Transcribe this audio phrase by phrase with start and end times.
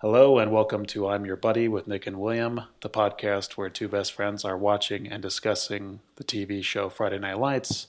[0.00, 3.88] Hello, and welcome to I'm Your Buddy with Nick and William, the podcast where two
[3.88, 7.88] best friends are watching and discussing the TV show Friday Night Lights.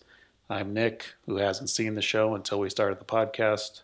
[0.50, 3.84] I'm Nick, who hasn't seen the show until we started the podcast.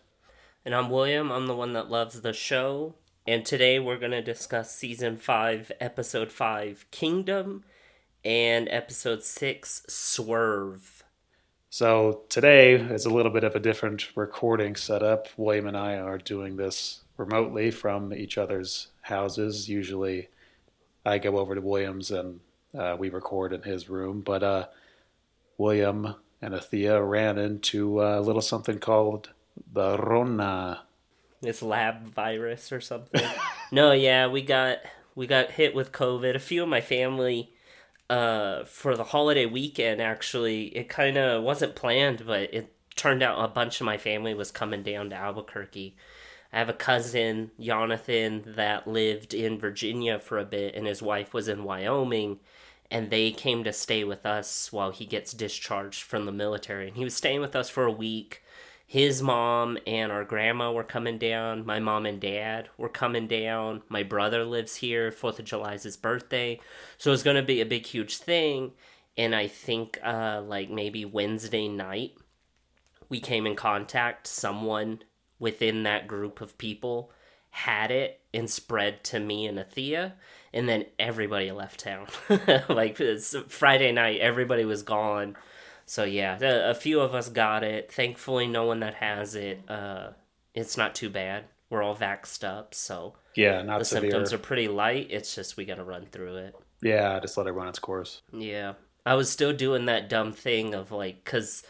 [0.64, 1.30] And I'm William.
[1.30, 2.96] I'm the one that loves the show.
[3.28, 7.62] And today we're going to discuss season 5, episode 5, Kingdom,
[8.24, 11.04] and episode 6, Swerve.
[11.70, 15.28] So today is a little bit of a different recording setup.
[15.36, 19.68] William and I are doing this remotely from each other's houses.
[19.68, 20.28] Usually
[21.04, 22.40] I go over to William's and
[22.76, 24.66] uh, we record in his room, but uh,
[25.58, 29.30] William and Athea ran into a little something called
[29.72, 30.82] the Rona.
[31.40, 33.22] This lab virus or something.
[33.72, 34.78] no, yeah, we got
[35.14, 36.34] we got hit with COVID.
[36.34, 37.52] A few of my family
[38.08, 43.44] uh, for the holiday weekend actually it kind of wasn't planned but it turned out
[43.44, 45.96] a bunch of my family was coming down to albuquerque
[46.52, 51.34] I have a cousin, Jonathan, that lived in Virginia for a bit, and his wife
[51.34, 52.38] was in Wyoming,
[52.90, 56.88] and they came to stay with us while he gets discharged from the military.
[56.88, 58.42] And he was staying with us for a week.
[58.86, 61.66] His mom and our grandma were coming down.
[61.66, 63.82] My mom and dad were coming down.
[63.88, 65.10] My brother lives here.
[65.10, 66.60] Fourth of July is his birthday,
[66.96, 68.72] so it's going to be a big, huge thing.
[69.18, 72.12] And I think, uh, like maybe Wednesday night,
[73.08, 75.00] we came in contact someone
[75.38, 77.10] within that group of people
[77.50, 80.12] had it and spread to me and Athea,
[80.52, 82.06] and then everybody left town.
[82.68, 82.98] like
[83.48, 85.36] Friday night, everybody was gone.
[85.86, 87.90] So yeah, a, a, few of us got it.
[87.90, 89.60] Thankfully, no one that has it.
[89.70, 90.10] Uh,
[90.54, 91.44] it's not too bad.
[91.70, 94.10] We're all vaxxed up, so yeah, not the severe.
[94.10, 95.08] symptoms are pretty light.
[95.10, 96.56] It's just we got to run through it.
[96.82, 98.22] Yeah, just let it run its course.
[98.32, 101.62] Yeah, I was still doing that dumb thing of like, cause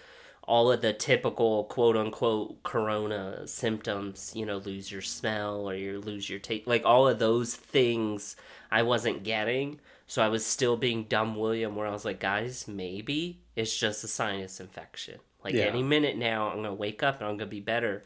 [0.46, 6.00] all of the typical quote unquote corona symptoms, you know, lose your smell or you
[6.00, 8.36] lose your taste, like all of those things
[8.70, 9.80] I wasn't getting.
[10.06, 14.04] So I was still being dumb William where I was like, guys, maybe it's just
[14.04, 15.18] a sinus infection.
[15.42, 15.64] Like yeah.
[15.64, 18.04] any minute now I'm gonna wake up and I'm gonna be better.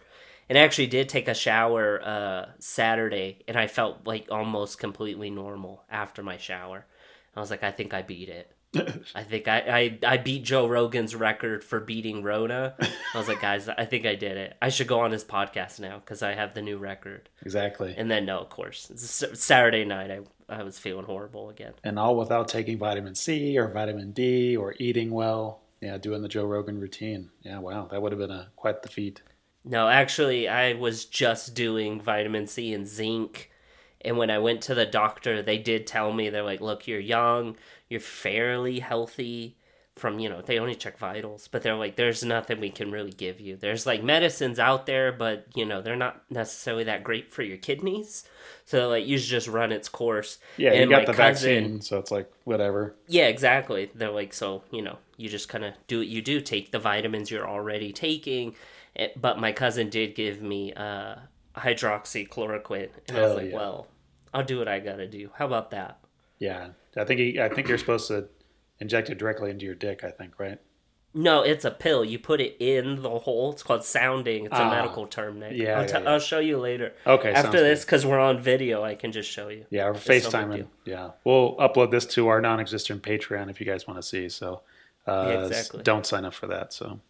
[0.49, 5.29] And I actually did take a shower uh, Saturday and I felt like almost completely
[5.29, 6.87] normal after my shower.
[7.37, 8.51] I was like, I think I beat it.
[9.15, 12.75] I think I, I I beat Joe Rogan's record for beating Rona.
[13.15, 14.57] I was like, guys, I think I did it.
[14.63, 17.29] I should go on his podcast now because I have the new record.
[17.43, 17.95] Exactly.
[17.97, 18.91] And then no, of course,
[19.35, 21.73] Saturday night I I was feeling horrible again.
[21.83, 25.63] And all without taking vitamin C or vitamin D or eating well.
[25.81, 27.31] Yeah, doing the Joe Rogan routine.
[27.41, 29.23] Yeah, wow, that would have been a quite the feat.
[29.65, 33.51] No, actually, I was just doing vitamin C and zinc.
[34.03, 37.01] And when I went to the doctor, they did tell me they're like, "Look, you're
[37.01, 37.57] young
[37.91, 39.57] you're fairly healthy
[39.97, 43.11] from you know they only check vitals but they're like there's nothing we can really
[43.11, 43.57] give you.
[43.57, 47.59] There's like medicines out there but you know they're not necessarily that great for your
[47.59, 48.25] kidneys.
[48.65, 50.39] So like you should just run its course.
[50.57, 52.95] Yeah and you got the cousin, vaccine so it's like whatever.
[53.09, 53.91] Yeah exactly.
[53.95, 56.79] They're like so you know you just kind of do what you do take the
[56.79, 58.55] vitamins you're already taking.
[58.97, 61.17] Eh, but my cousin did give me uh
[61.57, 63.57] hydroxychloroquine and i was like yeah.
[63.57, 63.89] well
[64.33, 65.31] i'll do what i gotta do.
[65.35, 65.99] How about that?
[66.39, 68.29] Yeah I think he, I think you're supposed to
[68.79, 70.05] inject it directly into your dick.
[70.05, 70.59] I think, right?
[71.13, 72.05] No, it's a pill.
[72.05, 73.53] You put it in the hole.
[73.53, 74.45] It's called sounding.
[74.45, 75.55] It's a ah, medical term, Nick.
[75.57, 76.11] Yeah, I'll, t- yeah, yeah.
[76.11, 76.93] I'll show you later.
[77.05, 77.33] Okay.
[77.33, 79.67] After this, because we're on video, I can just show you.
[79.71, 80.67] Yeah, we're FaceTiming.
[80.85, 84.29] yeah, we'll upload this to our non-existent Patreon if you guys want to see.
[84.29, 84.61] So,
[85.09, 85.83] uh, yeah, exactly.
[85.83, 86.73] Don't sign up for that.
[86.73, 87.01] So.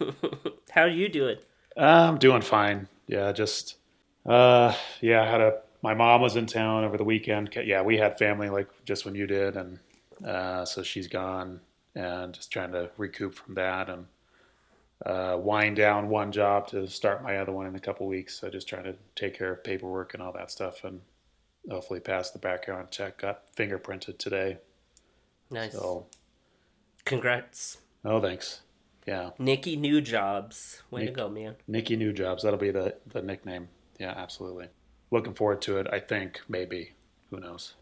[0.70, 1.36] How are you doing?
[1.76, 2.88] I'm doing fine.
[3.06, 3.76] Yeah, just
[4.24, 7.56] uh, yeah, I had a my mom was in town over the weekend.
[7.64, 9.78] Yeah, we had family like just when you did, and
[10.26, 11.60] uh, so she's gone,
[11.94, 14.06] and just trying to recoup from that and
[15.06, 18.40] uh, wind down one job to start my other one in a couple weeks.
[18.40, 21.02] So just trying to take care of paperwork and all that stuff, and
[21.70, 23.18] hopefully pass the background check.
[23.18, 24.58] Got fingerprinted today.
[25.52, 25.72] Nice.
[25.72, 26.06] So,
[27.04, 27.78] congrats.
[28.04, 28.62] Oh, thanks.
[29.06, 29.30] Yeah.
[29.38, 30.82] Nikki New Jobs.
[30.90, 31.54] Way Nick, to go, man.
[31.68, 32.42] Nikki New Jobs.
[32.42, 33.68] That'll be the the nickname.
[34.00, 34.66] Yeah, absolutely
[35.10, 35.86] looking forward to it.
[35.92, 36.92] I think maybe
[37.30, 37.74] who knows.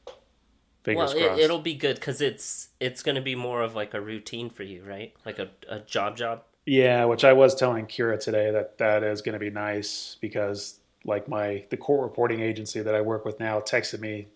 [0.82, 3.94] Fingers well, it, will be good because it's it's going to be more of like
[3.94, 5.15] a routine for you, right?
[5.25, 6.43] Like a, a job job.
[6.67, 10.81] Yeah, which I was telling Kira today that that is going to be nice because
[11.05, 14.29] like my the court reporting agency that I work with now texted me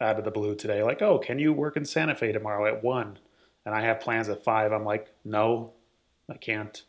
[0.00, 2.82] out of the blue today, like, "Oh, can you work in Santa Fe tomorrow at
[2.82, 3.18] one?"
[3.64, 4.72] And I have plans at five.
[4.72, 5.72] I'm like, "No,
[6.30, 6.82] I can't,"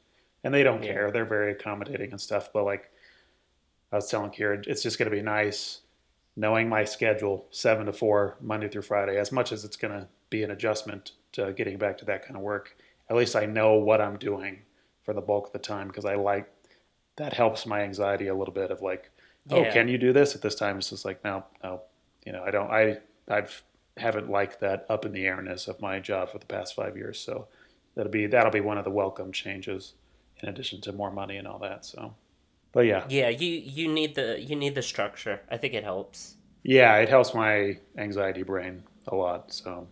[0.43, 0.93] and they don't yeah.
[0.93, 1.11] care.
[1.11, 2.89] They're very accommodating and stuff, but like
[3.91, 5.81] I was telling Kira, it's just going to be nice
[6.35, 10.07] knowing my schedule, seven to four, Monday through Friday, as much as it's going to
[10.29, 12.75] be an adjustment to getting back to that kind of work.
[13.09, 14.59] At least I know what I'm doing
[15.03, 16.51] for the bulk of the time because I like
[17.15, 19.09] that helps my anxiety a little bit of like,
[19.49, 19.73] oh, Yeah.
[19.73, 20.77] can you do this at this time?
[20.77, 21.81] It's just like, no, no,
[22.25, 22.97] you know, I don't, I,
[23.27, 23.63] I've
[23.95, 27.19] haven't liked that up in the airness of my job for the past five years.
[27.19, 27.47] So
[27.95, 29.93] that'll be, that'll be one of the welcome changes
[30.43, 31.83] in addition to more money and all that.
[31.83, 32.13] So,
[32.71, 35.41] but yeah, Yeah, you you need the you need the structure.
[35.49, 36.35] I think it helps.
[36.63, 39.53] yeah, it helps my anxiety brain a lot.
[39.53, 39.87] So,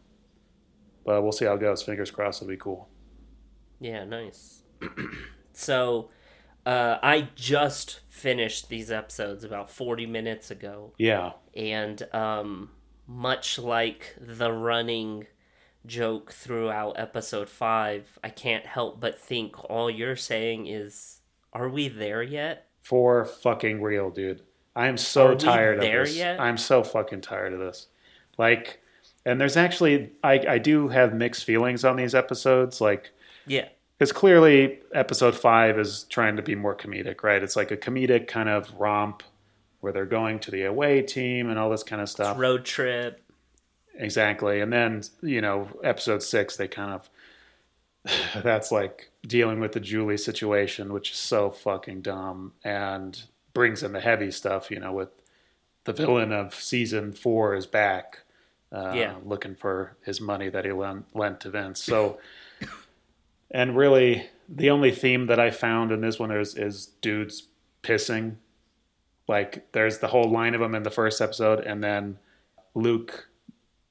[1.05, 1.81] but we'll see how it goes.
[1.83, 2.41] Fingers crossed.
[2.41, 2.89] It'll be cool.
[3.79, 4.63] Yeah, nice.
[5.53, 6.09] so,
[6.65, 10.93] uh, I just finished these episodes about 40 minutes ago.
[10.97, 11.33] Yeah.
[11.55, 12.71] And um,
[13.07, 15.27] much like the running
[15.85, 21.21] joke throughout episode 5, I can't help but think all you're saying is,
[21.55, 22.67] are we there yet?
[22.81, 24.41] For fucking real, dude.
[24.75, 26.15] I am so Are we tired of there this.
[26.15, 26.39] yet?
[26.39, 27.87] I'm so fucking tired of this.
[28.37, 28.81] Like,
[29.25, 32.81] and there's actually, I, I do have mixed feelings on these episodes.
[32.81, 33.11] Like,
[33.47, 33.69] Yeah.
[33.97, 37.41] because clearly episode five is trying to be more comedic, right?
[37.41, 39.23] It's like a comedic kind of romp
[39.79, 42.37] where they're going to the away team and all this kind of stuff.
[42.37, 43.21] Road trip.
[43.97, 44.59] Exactly.
[44.59, 47.09] And then, you know, episode six, they kind of,
[48.43, 53.23] that's like dealing with the Julie situation, which is so fucking dumb and
[53.53, 55.09] brings in the heavy stuff, you know, with
[55.85, 58.19] the villain of season four is back,
[58.71, 59.15] uh, Yeah.
[59.23, 61.83] looking for his money that he lent, lent to Vince.
[61.83, 62.19] So,
[63.51, 67.47] and really, the only theme that I found in this one is, is dudes
[67.83, 68.35] pissing.
[69.27, 72.19] Like, there's the whole line of them in the first episode, and then
[72.75, 73.27] Luke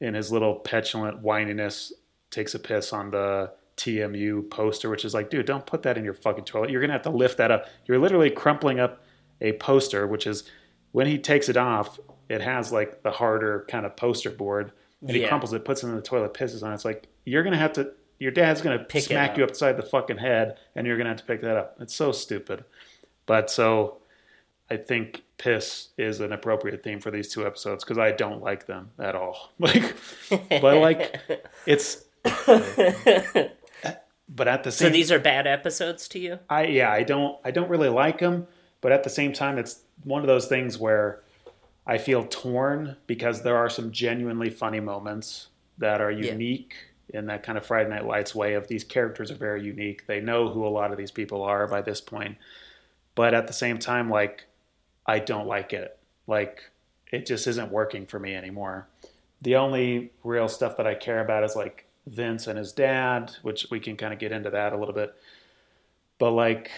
[0.00, 1.92] in his little petulant whininess
[2.30, 6.04] takes a piss on the TMU poster, which is like, dude, don't put that in
[6.04, 6.70] your fucking toilet.
[6.70, 7.66] You're gonna have to lift that up.
[7.86, 9.02] You're literally crumpling up
[9.40, 10.44] a poster, which is
[10.92, 11.98] when he takes it off,
[12.28, 15.28] it has like the harder kind of poster board, and he Yeah.
[15.28, 16.74] crumples it, puts it in the toilet, pisses on it.
[16.74, 17.92] It's like you're gonna have to.
[18.20, 19.38] Your dad's gonna Pick smack up.
[19.38, 21.76] you upside the fucking head, and you're gonna have to pick that up.
[21.80, 22.64] It's so stupid.
[23.26, 23.98] But so
[24.70, 28.66] I think piss is an appropriate theme for these two episodes because I don't like
[28.66, 29.52] them at all.
[29.58, 29.94] Like,
[30.30, 31.20] but like
[31.66, 32.04] it's.
[34.28, 36.38] But at the same, so these are bad episodes to you?
[36.48, 38.46] I yeah, I don't I don't really like them.
[38.80, 41.20] But at the same time, it's one of those things where
[41.86, 45.48] I feel torn because there are some genuinely funny moments
[45.78, 46.32] that are Yeah.
[46.32, 46.74] unique
[47.10, 50.06] in that kind of Friday Night Lights way of these characters are very unique.
[50.06, 52.36] They know who a lot of these people are by this point.
[53.14, 54.46] But at the same time, like
[55.06, 55.98] I don't like it.
[56.26, 56.70] Like
[57.12, 58.88] it just isn't working for me anymore.
[59.42, 63.66] The only real stuff that I care about is like Vince and his dad, which
[63.70, 65.14] we can kind of get into that a little bit.
[66.18, 66.70] But like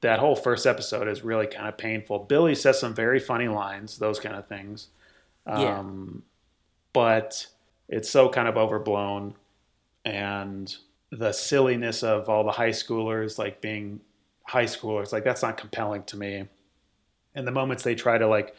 [0.00, 2.20] that whole first episode is really kind of painful.
[2.20, 4.88] Billy says some very funny lines, those kind of things.
[5.46, 5.78] Yeah.
[5.78, 6.22] Um,
[6.92, 7.46] but
[7.88, 9.34] it's so kind of overblown
[10.04, 10.76] and
[11.10, 14.00] the silliness of all the high schoolers like being
[14.44, 16.46] high schoolers like that's not compelling to me
[17.34, 18.54] and the moments they try to like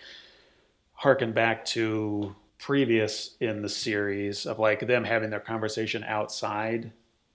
[0.94, 6.92] harken back to previous in the series of like them having their conversation outside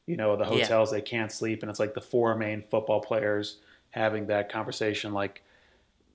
[0.06, 0.50] you know the Yeah.
[0.50, 3.56] hotels they can't sleep and it's like the four main football players
[3.90, 5.42] having that conversation like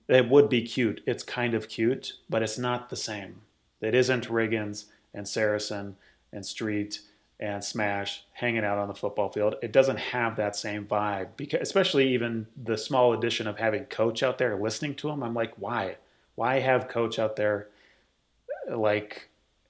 [0.08, 1.02] it would be cute.
[1.06, 3.42] It's kind of cute but it's not the same.
[3.80, 5.96] It isn't riggins and saracen
[6.32, 7.00] and street
[7.40, 9.54] and smash hanging out on the football field.
[9.62, 14.22] It doesn't have that same vibe because especially even the small addition of having coach
[14.22, 15.96] out there listening to him i'm like why?
[16.36, 17.68] Why have coach out there
[18.68, 19.28] like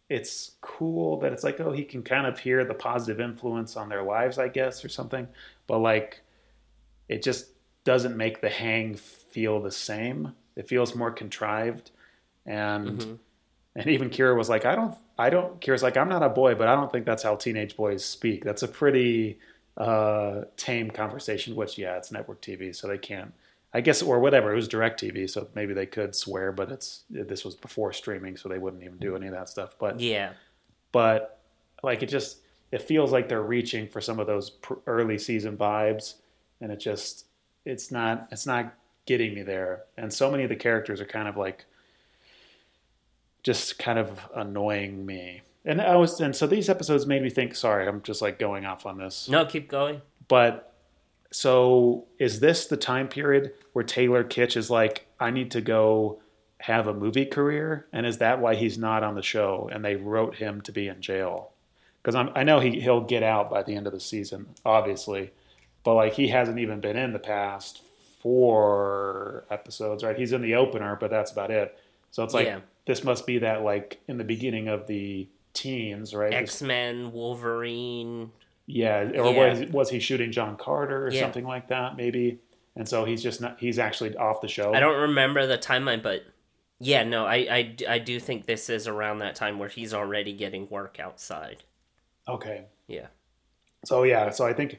[0.08, 3.88] it's cool that it's like oh he can kind of hear the positive influence on
[3.88, 5.28] their lives i guess or something.
[5.66, 6.22] But like
[7.08, 7.46] it just
[7.84, 10.34] doesn't make the hang feel the same.
[10.56, 11.90] It feels more contrived.
[12.46, 13.18] And Mhm.
[13.76, 16.56] and even kira was like i don't i don't kira's like i'm not a boy
[16.56, 18.42] but i don't think that's how teenage boys speak.
[18.44, 19.38] That's a pretty
[19.76, 23.32] uh tame conversation which yeah it's network tv so they can't
[23.72, 24.52] I guess, or whatever.
[24.52, 28.48] It was DirecTV, so maybe they could swear, but it's this was before streaming, so
[28.48, 29.76] they wouldn't even do any of that stuff.
[29.78, 30.32] But Yeah.
[30.92, 31.40] but
[31.82, 32.38] like it just
[32.72, 36.14] it feels like they're reaching for some of those pr- early season vibes,
[36.60, 37.26] and it just
[37.64, 38.74] it's not it's not
[39.06, 39.84] getting me there.
[39.96, 41.64] And so many of the characters are kind of like
[43.42, 45.42] just kind of annoying me.
[45.64, 47.54] And I was and so these episodes made me think.
[47.54, 50.00] Sorry, I'm just like going off on this No, keep going.
[50.28, 50.69] but
[51.32, 56.20] so is this the time period where Taylor Kitsch is like, I need to go
[56.58, 57.86] have a movie career?
[57.92, 60.88] And is that why he's not on the show and they wrote him to be
[60.88, 61.50] in jail?
[62.02, 65.32] Because I know he, he'll get out by the end of the season, obviously.
[65.84, 67.82] But like he hasn't even been in the past
[68.20, 70.16] four episodes, right?
[70.16, 71.78] He's in the opener, but that's about it.
[72.10, 72.60] So it's like Yeah.
[72.86, 76.32] this must be that like in the beginning of the teens, right?
[76.32, 78.32] X Men, Wolverine.
[78.70, 79.50] Yeah, or Yeah.
[79.50, 81.20] was was he shooting John Carter or Yeah.
[81.20, 81.96] something like that?
[81.96, 82.38] Maybe.
[82.76, 83.58] and so he's just not.
[83.60, 84.72] He's actually off the show.
[84.72, 86.22] I don't remember the timeline, but
[86.78, 90.32] yeah, no, I, I, I do think this is around that time where he's already
[90.32, 91.64] getting work outside.
[92.28, 92.64] Okay.
[92.86, 93.08] Yeah.
[93.84, 94.78] So yeah, so I think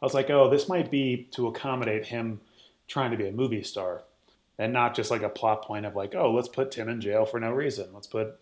[0.00, 2.40] I was like, oh, this might be to accommodate him
[2.86, 4.04] trying to be a movie star,
[4.58, 7.24] and not just like a plot point of like, oh, let's put Tim in jail
[7.26, 7.88] for no reason.
[7.92, 8.38] Let's put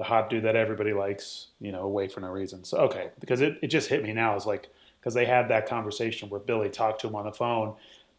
[0.00, 2.64] the hot dude that everybody likes, you know, away for no reason.
[2.64, 4.34] So okay, because it, it just hit me now.
[4.34, 7.74] It's like because they had that conversation where Billy talked to him on the phone,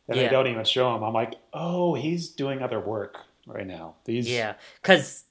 [0.08, 0.26] and Yeah.
[0.26, 1.02] they don't even show him.
[1.02, 3.96] I'm like, oh, he's doing other work right now.
[4.06, 5.24] These Yeah, because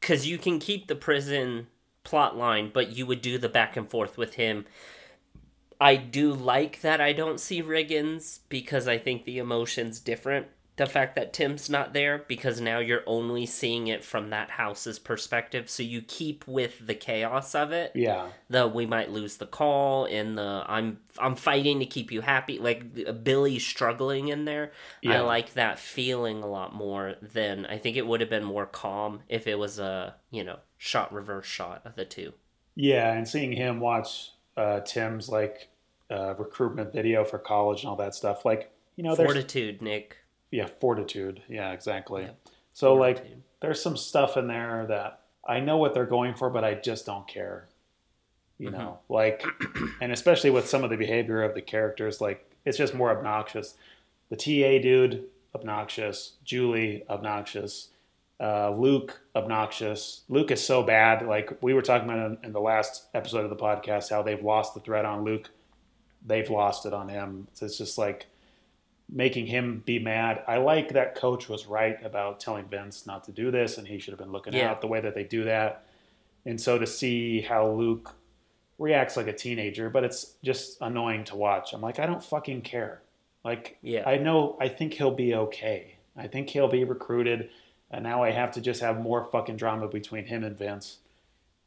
[0.00, 1.66] cause you can keep the prison
[2.04, 4.64] plot line, but you would do the back and forth with him.
[5.78, 10.46] I do like that I don't see Riggins because I think the emotion's different.
[10.78, 14.98] The fact that Tim's not there because now you're only seeing it from that house's
[14.98, 17.92] perspective, so you keep with the chaos of it.
[17.94, 22.20] yeah, The we might lose the call and the I'm I'm fighting to keep you
[22.22, 22.58] happy.
[22.58, 24.72] Like Billy struggling in there.
[25.02, 25.18] Yeah.
[25.18, 28.66] I like that feeling a lot more than I think it would have been more
[28.66, 32.32] calm if it was a you know shot reverse shot of the two.
[32.76, 35.68] yeah, and seeing him watch uh, Tim's like
[36.10, 40.16] uh, recruitment video for college and all that stuff, like you know, Fortitude, Nick.
[40.50, 42.28] Yeah, fortitude, yeah, exactly.
[42.72, 43.24] So like,
[43.60, 47.06] there's some stuff in there that I know what they're going for, but I just
[47.06, 47.68] don't care.
[48.58, 48.78] You Mm-hmm.
[48.78, 49.44] know, like,
[50.00, 53.74] and especially with some of the behavior of the characters, like it's just more obnoxious.
[54.30, 55.24] The TA dude,
[55.54, 56.32] obnoxious.
[56.44, 57.88] Julie, obnoxious.
[58.40, 60.22] Uh, Luke, obnoxious.
[60.28, 61.26] Luke is so bad.
[61.26, 64.42] Like we were talking about in, in the last episode of the podcast, how they've
[64.42, 65.50] lost the thread on Luke.
[66.26, 67.46] They've lost it on him.
[67.54, 68.26] So it's just like
[69.10, 70.42] making him be mad.
[70.46, 73.98] I like that coach was right about telling Vince not to do this, and he
[73.98, 74.70] should have been looking Yeah.
[74.70, 75.84] out the way that they do that.
[76.44, 78.14] And so to see how Luke
[78.78, 81.72] reacts like a teenager, but it's just annoying to watch.
[81.72, 83.02] I'm like, I don't fucking care.
[83.44, 84.02] Like, Yeah.
[84.08, 85.96] I know, I think he'll be okay.
[86.16, 87.50] I think he'll be recruited,
[87.90, 90.98] and now I have to just have more fucking drama between him and Vince,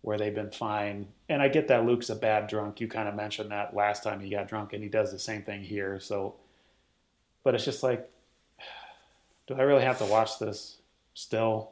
[0.01, 1.07] where they've been fine.
[1.29, 2.79] And I get that Luke's a bad drunk.
[2.81, 5.41] You kind of mentioned that last time he got drunk, and he does the same
[5.43, 6.00] thing here.
[6.00, 6.36] So,
[7.43, 8.10] but it's just like,
[9.48, 10.77] do I really have to watch this
[11.13, 11.71] still?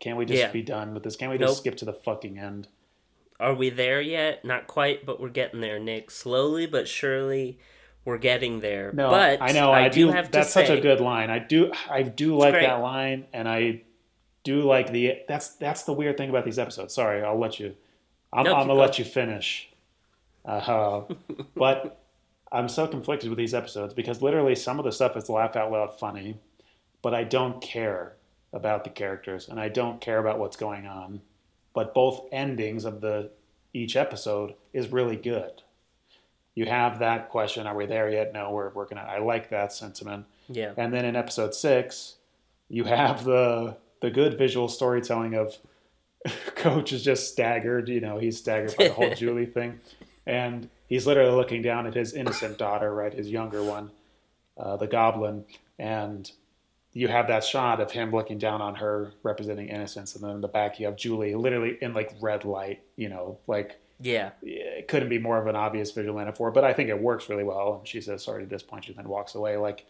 [0.00, 0.50] Can't we just Yeah.
[0.50, 1.16] be done with this?
[1.16, 1.58] Can't we just Nope.
[1.58, 2.68] skip to the fucking end?
[3.40, 4.44] Are we there yet?
[4.44, 6.10] Not quite, but we're getting there, Nick.
[6.10, 7.58] Slowly but surely,
[8.04, 8.92] we're getting there.
[8.92, 9.72] No, but I know.
[9.72, 10.12] I, do do.
[10.12, 11.30] have to that's say, such a good line.
[11.30, 11.72] I do.
[11.90, 12.66] I do like great.
[12.66, 13.82] that line, and I
[14.44, 15.22] do like the.
[15.26, 16.94] That's that's the weird thing about these episodes.
[16.94, 17.74] Sorry, I'll let you.
[18.32, 18.78] I'm, No, I'm gonna going.
[18.80, 19.68] let you finish.
[20.44, 21.02] Uh,
[21.56, 22.03] but
[22.54, 25.72] I'm so conflicted with these episodes because literally some of the stuff is laugh out
[25.72, 26.38] loud funny,
[27.02, 28.14] but I don't care
[28.52, 31.20] about the characters and I don't care about what's going on.
[31.74, 33.30] But both endings of the
[33.72, 35.62] each episode is really good.
[36.54, 38.32] You have that question: Are we there yet?
[38.32, 39.08] No, we're working on.
[39.08, 40.26] I like that sentiment.
[40.48, 40.72] Yeah.
[40.76, 42.14] And then in episode six,
[42.68, 45.58] you have the the good visual storytelling of
[46.54, 47.88] Coach is just staggered.
[47.88, 49.80] You know, he's staggered by the whole Julie thing,
[50.24, 53.90] and he's literally looking down at his innocent daughter, right, his younger one,
[54.58, 55.44] uh, the Goblin,
[55.78, 56.30] and
[56.92, 60.40] you have that shot of him looking down on her, representing innocence, and then in
[60.40, 62.82] the back you have Julie, literally in like red light.
[62.96, 64.30] You know, like Yeah.
[64.42, 67.42] it couldn't be more of an obvious visual metaphor, but I think it works really
[67.44, 67.78] well.
[67.78, 69.56] And she says, "Sorry to disappoint you," then walks away.
[69.56, 69.86] Like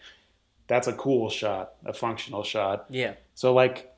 [0.66, 2.86] that's a cool shot, a functional shot.
[2.88, 3.14] Yeah.
[3.34, 3.94] So like,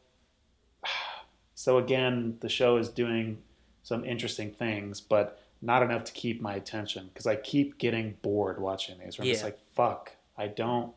[1.54, 3.38] so again, the show is doing
[3.82, 8.60] some interesting things, but not enough to keep my attention because I keep getting bored
[8.60, 9.18] watching these.
[9.18, 10.92] Where I'm just like, fuck, I don't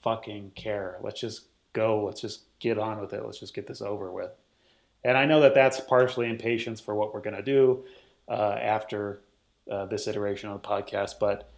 [0.00, 0.98] fucking care.
[1.02, 2.04] Let's just go.
[2.04, 3.24] Let's just get on with it.
[3.24, 4.30] Let's just get this over with.
[5.04, 7.84] And I know that that's partially impatience for what we're going to do
[8.28, 9.20] uh, after
[9.70, 11.50] uh, this iteration of the podcast, but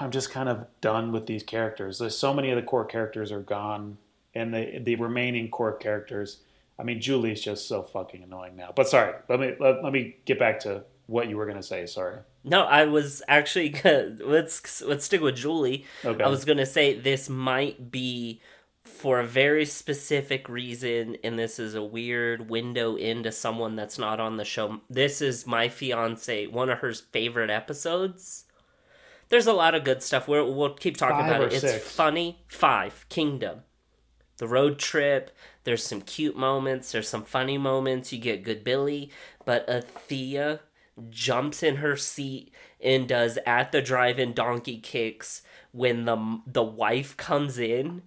[0.00, 1.98] I'm just kind of done with these characters.
[1.98, 3.98] There's so many of the core characters are gone,
[4.34, 6.38] and the the remaining core characters.
[6.78, 8.72] I mean, Julie's just so fucking annoying now.
[8.74, 11.86] But sorry, let me let, let me get back to what you were gonna say.
[11.86, 12.18] Sorry.
[12.44, 15.84] No, I was actually gonna, let's let's stick with Julie.
[16.04, 16.22] Okay.
[16.22, 18.40] I was gonna say this might be
[18.84, 24.20] for a very specific reason, and this is a weird window into someone that's not
[24.20, 24.80] on the show.
[24.88, 28.44] This is my fiance, one of her favorite episodes.
[29.30, 30.26] There's a lot of good stuff.
[30.28, 31.62] We'll, we'll keep talking Five about it.
[31.64, 32.42] It's funny.
[32.48, 33.60] Five Kingdom,
[34.38, 35.30] the road trip.
[35.64, 36.92] There's some cute moments.
[36.92, 38.12] There's some funny moments.
[38.12, 39.10] You get good Billy,
[39.44, 40.60] but Athea
[41.10, 47.16] jumps in her seat and does at the drive-in donkey kicks when the the wife
[47.16, 48.02] comes in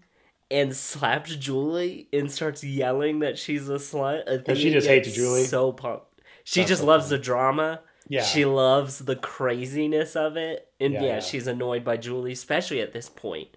[0.50, 4.27] and slaps Julie and starts yelling that she's a slut.
[4.27, 5.43] Athea she just hates Julie?
[5.45, 6.21] So pumped.
[6.43, 7.81] She That's just so loves the drama.
[8.07, 8.24] Yeah.
[8.24, 10.67] She loves the craziness of it.
[10.79, 11.19] And Yeah, yeah, yeah.
[11.19, 13.50] she's annoyed by Julie, especially at this point.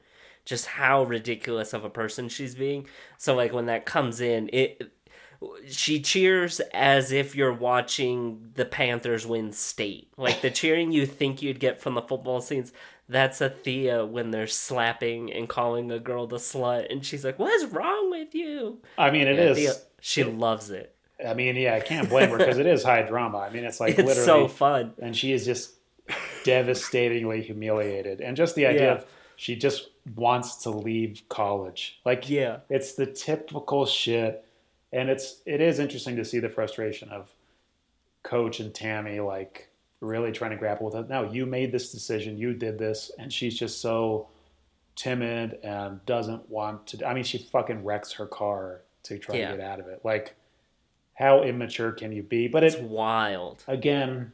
[0.45, 2.87] just how ridiculous of a person she's being.
[3.17, 4.93] So like when that comes in, it
[5.69, 10.09] she cheers as if you're watching the Panthers win state.
[10.17, 12.73] Like the cheering you think you'd get from the football scenes,
[13.09, 17.39] that's a Thea when they're slapping and calling a girl the slut and she's like,
[17.39, 18.79] What's wrong with you?
[18.97, 19.57] I mean, it is.
[19.59, 20.95] Thea, she loves it.
[21.25, 23.39] I mean, yeah, I can't blame her because it is high drama.
[23.39, 24.93] I mean, it's like It's literally so fun.
[25.01, 25.75] and she is just
[26.45, 28.21] devastatingly humiliated.
[28.21, 28.93] And just the idea Yeah.
[28.99, 32.01] of she just wants to leave college.
[32.05, 32.59] Like Yeah.
[32.69, 34.45] it's the typical shit.
[34.95, 37.31] And it's it is interesting to see the frustration of
[38.23, 39.69] coach and Tammy like
[40.01, 41.09] really trying to grapple with it.
[41.09, 44.29] Now you made this decision, you did this, and she's just so
[44.97, 49.51] timid and doesn't want to I mean she fucking wrecks her car to try Yeah.
[49.51, 50.01] to get out of it.
[50.05, 50.37] Like
[51.15, 52.47] how immature can you be?
[52.49, 53.65] But it It's wild.
[53.67, 54.33] again,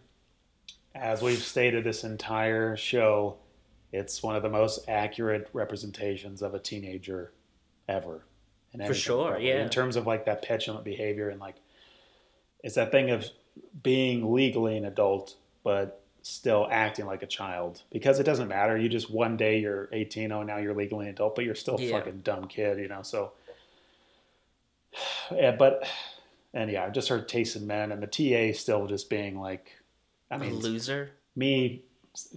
[0.95, 3.37] as we've stated this entire show,
[3.93, 7.33] it's one of the most accurate representations of a teenager
[7.89, 8.25] ever.
[8.73, 9.49] In anything, sure, probably.
[9.49, 9.63] yeah.
[9.63, 11.57] In terms of like that petulant behavior and like,
[12.63, 13.27] it's that thing of
[13.83, 15.35] being legally an adult,
[15.65, 18.77] but still acting like a child because it doesn't matter.
[18.77, 21.77] You just one day you're 18, oh, now you're legally an adult, but you're still
[21.79, 21.93] a Yeah.
[21.99, 23.03] fucking dumb kid, you know?
[23.03, 23.33] So,
[25.35, 25.89] yeah, but,
[26.53, 29.73] and yeah, I just heard Taste in Men and the TA still just being like,
[30.31, 31.11] I mean, loser.
[31.35, 31.83] me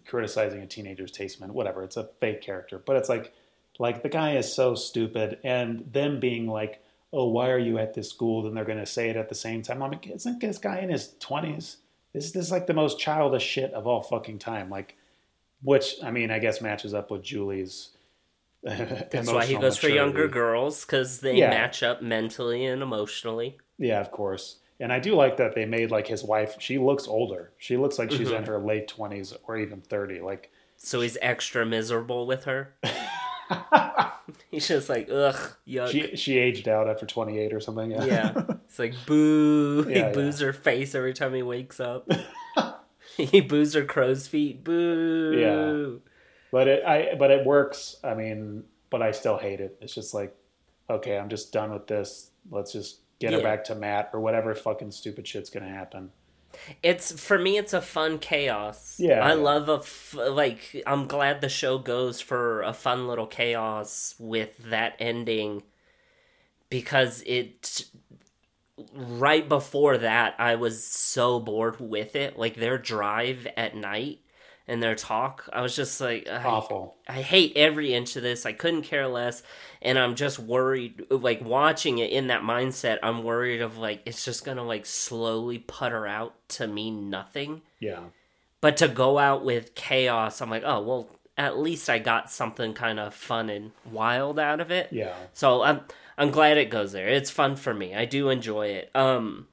[0.05, 1.83] criticizing a teenager's taste man, whatever.
[1.83, 3.33] It's a fake character, but it's like,
[3.80, 7.94] like the guy is so stupid, and them being like, "Oh, why are you at
[7.94, 9.82] this school?" Then they're going to say it at the same time.
[9.82, 11.77] I'm like, isn't this guy in his twenties?
[12.13, 14.70] This this is like the most childish shit of all fucking time.
[14.70, 14.96] Like,
[15.63, 17.89] which I mean, I guess matches up with Julie's.
[18.63, 21.50] That's why he goes for younger girls because they Yeah.
[21.50, 23.58] match up mentally and emotionally.
[23.77, 24.58] Yeah, of course.
[24.80, 26.56] And I do like that they made like his wife.
[26.60, 27.51] She looks older.
[27.58, 28.36] She looks like she's Mm-hmm.
[28.38, 30.22] in her late twenties or even thirty.
[30.22, 32.74] Like, So he's extra miserable with her.
[34.51, 35.36] he's just like, ugh,
[35.67, 35.89] yuck.
[35.89, 37.91] she she aged out after twenty eight or something.
[37.91, 38.33] yeah.
[38.65, 39.86] It's like, boo.
[39.89, 42.10] Yeah, he boos her face every time he wakes up.
[43.17, 44.63] he boos her crow's feet.
[44.63, 45.35] Boo.
[45.37, 46.00] Yeah.
[46.51, 47.98] But it I but it works.
[48.03, 49.77] I mean, but I still hate it.
[49.81, 50.35] It's just like,
[50.89, 52.31] okay, I'm just done with this.
[52.50, 56.11] Let's just get her back to Matt or whatever fucking stupid shit's gonna happen.
[56.81, 57.57] It's for me.
[57.57, 58.96] It's a fun chaos.
[59.00, 60.83] Yeah, I love a f- like.
[60.85, 65.63] I'm glad the show goes for a fun little chaos with that ending,
[66.70, 67.85] because it.
[68.96, 72.37] Right before that, I was so bored with it.
[72.37, 74.20] Like their drive at night
[74.67, 76.95] and their talk, I was just like, I, Awful.
[77.07, 78.45] I hate every inch of this.
[78.45, 79.43] I couldn't care less.
[79.81, 84.23] And I'm just worried, like watching it in that mindset, I'm worried of like, it's
[84.23, 87.61] just gonna like slowly putter out to mean nothing.
[87.79, 87.99] Yeah.
[88.61, 92.73] But to go out with chaos, I'm like, oh, well, at least I got something
[92.73, 94.89] kind of fun and wild out of it.
[94.91, 95.13] Yeah.
[95.33, 95.81] So I'm
[96.17, 97.07] I'm glad it goes there.
[97.09, 97.95] It's fun for me.
[97.95, 98.91] I do enjoy it.
[98.95, 99.47] Um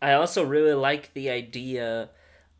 [0.00, 2.08] I also really like the idea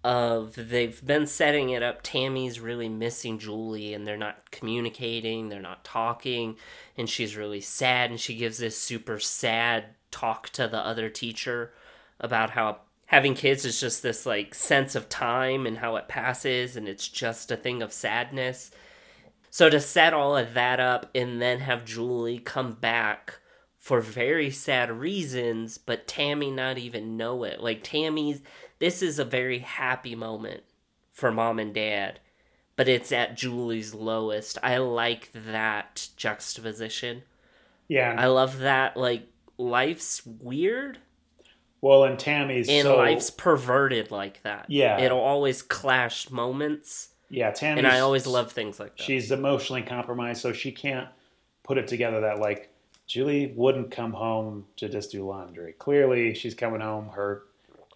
[0.05, 5.61] of they've been setting it up Tammy's really missing Julie and they're not communicating, they're
[5.61, 6.57] not talking
[6.97, 11.73] and she's really sad and she gives this super sad talk to the other teacher
[12.19, 16.77] about how having kids is just this like sense of time and how it passes
[16.77, 18.71] and it's just a thing of sadness.
[19.51, 23.39] So to set all of that up and then have Julie come back
[23.83, 27.61] for very sad reasons, but Tammy not even know it.
[27.61, 28.41] Like Tammy's
[28.83, 30.65] this is a very happy moment
[31.13, 32.19] for mom and dad,
[32.75, 34.59] but it's at Julie's lowest.
[34.61, 37.23] I like that juxtaposition.
[37.87, 38.17] Yeah.
[38.19, 40.99] I love that like life's weird
[41.81, 44.67] well, and Tammy's and so life's perverted like that.
[44.69, 44.99] Yeah.
[45.01, 47.11] It'll always clash moments.
[47.31, 47.53] yeah.
[47.53, 47.79] Tammy.
[47.79, 49.05] And I always love things like that.
[49.05, 51.09] she's emotionally compromised, so she can't
[51.63, 52.73] put it together that like
[53.07, 55.73] Julie wouldn't come home to just do laundry.
[55.75, 57.45] Clearly, she's coming home her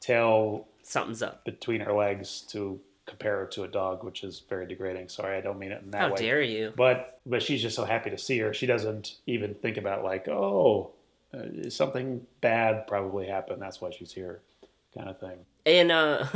[0.01, 1.45] tail Something's up.
[1.45, 5.09] between her legs to compare her to a dog, which is very degrading.
[5.09, 6.17] Sorry, I don't mean it in that How way.
[6.17, 6.73] dare you?
[6.77, 8.53] But but she's just so happy to see her.
[8.55, 10.93] She doesn't even think about like, oh,
[11.35, 13.61] uh, something bad probably happened.
[13.61, 14.43] That's why she's here,
[14.97, 15.39] kind of thing.
[15.65, 16.27] And uh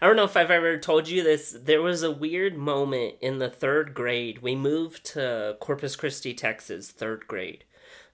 [0.00, 1.56] I don't know if I've ever told you this.
[1.60, 4.42] There was a weird moment in the third grade.
[4.42, 7.64] We moved to Corpus Christi, Texas, third grade.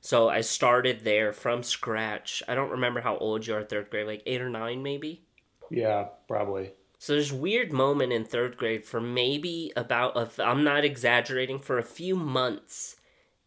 [0.00, 2.42] So I started there from scratch.
[2.46, 5.23] I don't remember how old you are third grade, like eight or nine maybe.
[5.70, 6.72] Yeah, probably.
[6.98, 11.78] So there's weird moment in third grade for maybe about a, I'm not exaggerating for
[11.78, 12.96] a few months.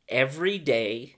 [0.09, 1.15] Every day,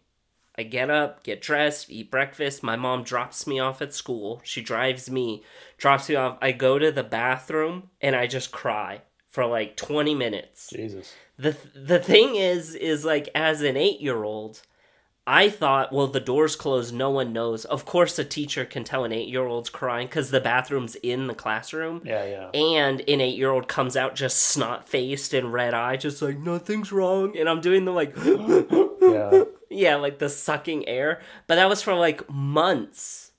[0.57, 2.63] I get up, get dressed, eat breakfast.
[2.63, 4.41] My mom drops me off at school.
[4.43, 5.43] She drives me,
[5.77, 6.38] drops me off.
[6.41, 10.69] I go to the bathroom and I just cry for like 20 minutes.
[10.69, 11.13] Jesus.
[11.38, 14.62] the the thing is is like as an 8-year-old
[15.31, 17.63] I thought, well, the door's closed, no one knows.
[17.63, 21.27] Of course, a teacher can tell an eight year old's crying because the bathroom's in
[21.27, 22.01] the classroom.
[22.03, 22.49] Yeah, yeah.
[22.59, 26.39] And an eight year old comes out just snot faced and red eyed, just like,
[26.39, 27.37] nothing's wrong.
[27.37, 28.15] And I'm doing the like,
[29.01, 29.43] Yeah.
[29.69, 31.21] yeah, like the sucking air.
[31.45, 33.31] But that was for like months.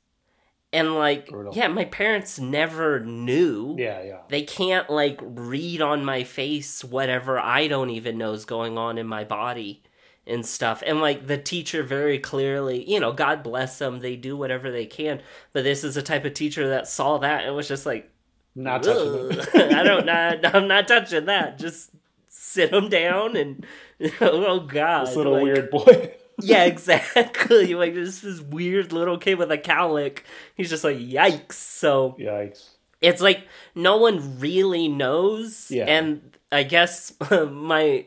[0.73, 1.55] And like, Brutal.
[1.57, 3.75] yeah, my parents never knew.
[3.77, 4.19] Yeah, yeah.
[4.29, 8.97] They can't like read on my face whatever I don't even know is going on
[8.97, 9.83] in my body
[10.27, 10.83] and stuff.
[10.87, 14.87] And like the teacher very clearly, you know, God bless them, they do whatever they
[14.87, 15.23] can.
[15.53, 18.11] But this is a type of teacher that saw that and was just like,
[18.55, 19.49] Not touching "Ugh.
[19.75, 21.59] I don't not I'm not touching that.
[21.59, 21.91] Just
[22.29, 23.67] sit him down and
[24.21, 25.07] oh god.
[25.09, 26.15] This little like- weird boy.
[26.43, 27.75] yeah, exactly.
[27.75, 30.21] Like this this weird little kid with a cowlick.
[30.55, 31.53] He's just like yikes.
[31.55, 32.69] So Yikes.
[33.01, 35.85] it's like no one really knows Yeah.
[35.87, 38.05] and i guess my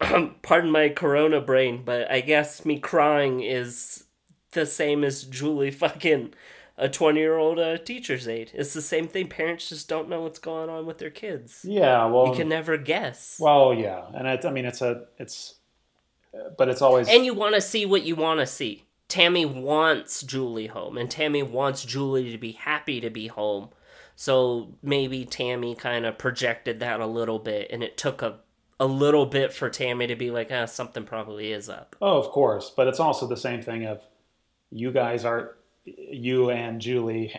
[0.42, 4.04] pardon my corona brain but i guess me crying is
[4.52, 6.32] the same as julie fucking
[6.78, 8.50] a 20 year old uh, teacher's aide.
[8.54, 9.28] It's the same thing.
[9.28, 11.64] Parents just don't know what's going on with their kids.
[11.64, 13.38] Yeah, well, you can never guess.
[13.40, 15.54] well, yeah, and it's, I mean, it's a, it's,
[16.58, 18.84] but it's always, and you want to see what you want to see.
[19.08, 23.68] Tammy wants julie home and tammy wants julie to be happy to be home.
[24.16, 28.40] So maybe tammy kind of projected that a little bit and it took a,
[28.78, 32.26] a little bit for tammy to be like ah, something probably is up oh, of
[32.26, 34.02] course, but it's also the same thing of,
[34.70, 37.34] you guys are, you and Julie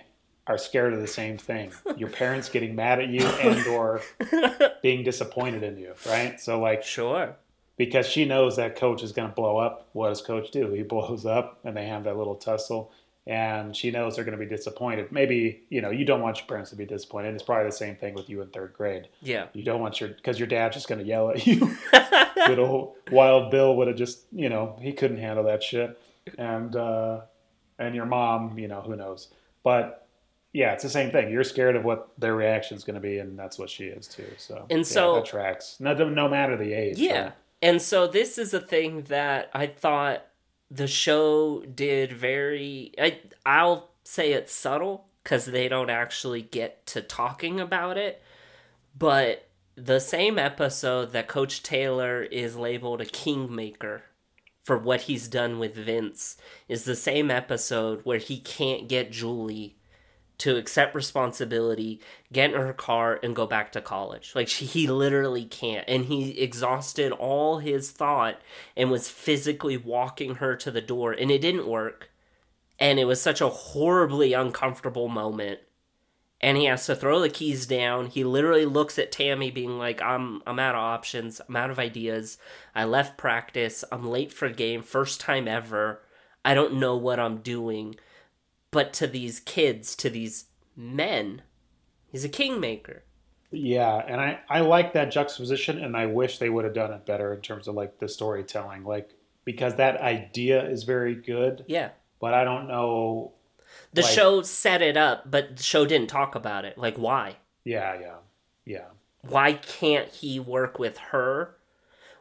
[0.47, 1.73] are scared of the same thing.
[1.97, 4.01] Your parents getting mad at you and or
[4.81, 6.39] being disappointed in you, right?
[6.39, 7.35] So like, sure
[7.77, 9.87] because she knows that coach is going to blow up.
[9.93, 10.71] What does coach do?
[10.73, 12.91] He blows up, and they have that little tussle.
[13.27, 15.11] And she knows they're going to be disappointed.
[15.11, 17.33] Maybe you know you don't want your parents to be disappointed.
[17.33, 19.09] It's probably the same thing with you in third grade.
[19.21, 21.75] yeah You don't want your because your dad's just going to yell at you.
[22.47, 25.99] Good old Wild Bill would have just you know he couldn't handle that shit,
[26.37, 27.21] and uh,
[27.77, 29.27] and your mom you know who knows.
[29.63, 30.07] But
[30.53, 31.29] yeah, it's the same thing.
[31.29, 34.07] You're scared of what their reaction is going to be, and that's what she is
[34.07, 34.31] too.
[34.37, 35.75] So And yeah, so- that tracks.
[35.79, 36.97] No, no matter the age.
[36.97, 37.21] Yeah.
[37.23, 37.33] right?
[37.61, 40.25] And so this is a thing that I thought
[40.69, 47.01] the show did very I I'll say it's subtle cuz they don't actually get to
[47.01, 48.21] talking about it.
[48.97, 54.03] But the same episode that Coach Taylor is labeled a kingmaker
[54.63, 56.35] for what he's done with Vince
[56.67, 59.76] is the same episode where he can't get Julie
[60.39, 61.99] to accept responsibility,
[62.31, 64.33] get in her car, and go back to college.
[64.35, 68.39] Like she, he literally can't, and he exhausted all his thought
[68.75, 72.11] and was physically walking her to the door, and it didn't work.
[72.79, 75.61] And it was such a horribly uncomfortable moment.
[76.39, 78.05] And he has to throw the keys down.
[78.05, 81.41] He literally looks at Tammy, being like, "I'm, I'm out of options.
[81.49, 82.37] I'm out of ideas.
[82.75, 83.83] I left practice.
[83.91, 84.83] I'm late for a game.
[84.83, 86.03] First time ever.
[86.45, 87.95] I don't know what I'm doing."
[88.71, 91.41] But to these kids, to these men,
[92.11, 93.03] he's a kingmaker.
[93.51, 97.05] Yeah, and I I like that juxtaposition, and I wish they would have done it
[97.05, 99.11] better in terms of like the storytelling, like
[99.45, 101.89] because that idea is very good, Yeah.
[102.19, 103.31] but I don't know.
[103.93, 106.77] The Like- show set it up, but the show didn't talk about it.
[106.77, 107.37] Like, why?
[107.63, 108.15] Yeah, yeah,
[108.65, 108.85] yeah.
[109.21, 111.55] Why can't he work with her?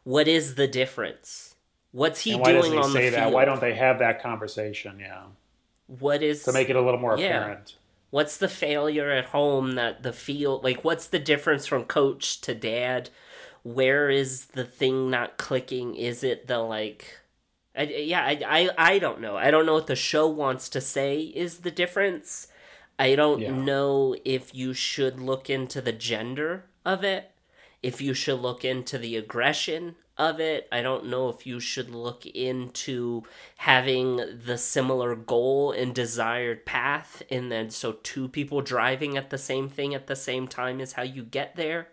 [0.05, 1.57] What is the difference?
[1.91, 3.21] What's he doing on say the that?
[3.23, 3.33] field?
[3.35, 5.01] Why don't they have that conversation?
[5.01, 5.25] Yeah,
[5.87, 7.39] what is to make it a little more Yeah.
[7.41, 7.77] apparent.
[8.11, 12.55] what's the failure at home that the field like what's the difference from coach to
[12.55, 13.11] dad
[13.63, 17.19] where is the thing not clicking is it the like
[17.77, 20.81] I, yeah I, I i don't know i don't know what the show wants to
[20.81, 22.47] say is the difference
[22.99, 23.53] i don't Yeah.
[23.53, 27.31] know if you should look into the gender of it
[27.83, 30.69] if you should look into the aggression of it.
[30.73, 33.23] I don't know if you should look into
[33.59, 39.39] having the similar goal and desired path, and then so two people driving at the
[39.39, 41.89] same thing at the same time is how you get there.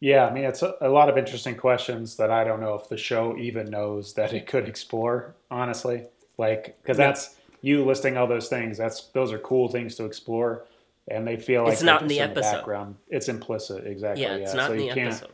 [0.00, 2.88] Yeah, I mean, it's a, a lot of interesting questions that I don't know if
[2.88, 5.34] the show even knows that it could explore.
[5.50, 6.04] Honestly,
[6.36, 7.06] like because Yeah.
[7.06, 8.76] that's you listing all those things.
[8.76, 10.66] That's those are cool things to explore,
[11.08, 12.52] and they feel like It's not in the episode.
[12.52, 12.96] background.
[13.08, 14.24] It's implicit, exactly.
[14.24, 15.30] Yeah, it's not so in the episode.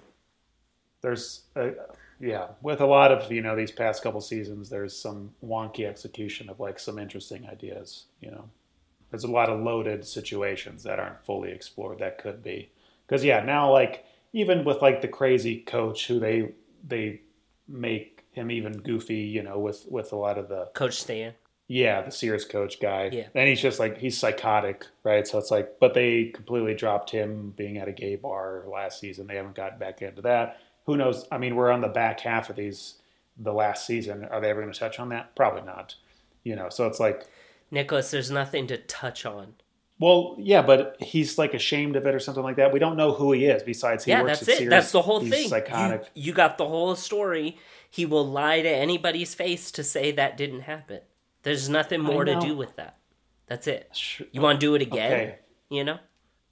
[1.03, 1.71] There's, a,
[2.21, 6.49] yeah, with a lot of you know these past couple seasons, there's some wonky execution
[6.51, 8.05] of like some interesting ideas.
[8.21, 8.45] You know,
[9.11, 12.71] there's a lot of loaded situations that aren't fully explored that could be.
[13.07, 16.53] Because yeah, now like even with like the crazy coach who they
[16.87, 17.23] they
[17.69, 21.35] make him even goofy, you know, with with a lot of the Coach Stan.
[21.67, 23.27] yeah the Sears coach guy, Yeah.
[23.35, 25.27] and he's just like he's psychotic, right?
[25.27, 29.27] So it's like, but they completely dropped him being at a gay bar last season.
[29.27, 30.59] They haven't gotten back into that.
[30.91, 31.27] Who knows?
[31.31, 32.95] I mean, we're on the back half of these,
[33.37, 34.25] the last season.
[34.25, 35.37] Are they ever going to touch on that?
[35.37, 35.95] Probably not.
[36.43, 37.27] You know, so it's like,
[37.71, 39.55] Nicholas, there's nothing to touch on.
[40.01, 42.73] well, yeah, but he's like ashamed of it or something like that.
[42.73, 44.59] We don't know who he is besides he yeah, works that's at it.
[44.59, 44.71] Sears.
[44.71, 45.49] That's the whole He's thing.
[45.49, 46.11] Psychotic.
[46.15, 47.59] You, you got the whole story.
[47.89, 51.01] He will lie to anybody's face to say that didn't happen.
[51.43, 52.97] There's nothing more to do with that.
[53.47, 53.91] That's it.
[54.33, 55.13] You want to do it again?
[55.13, 55.39] Okay.
[55.69, 55.99] You know?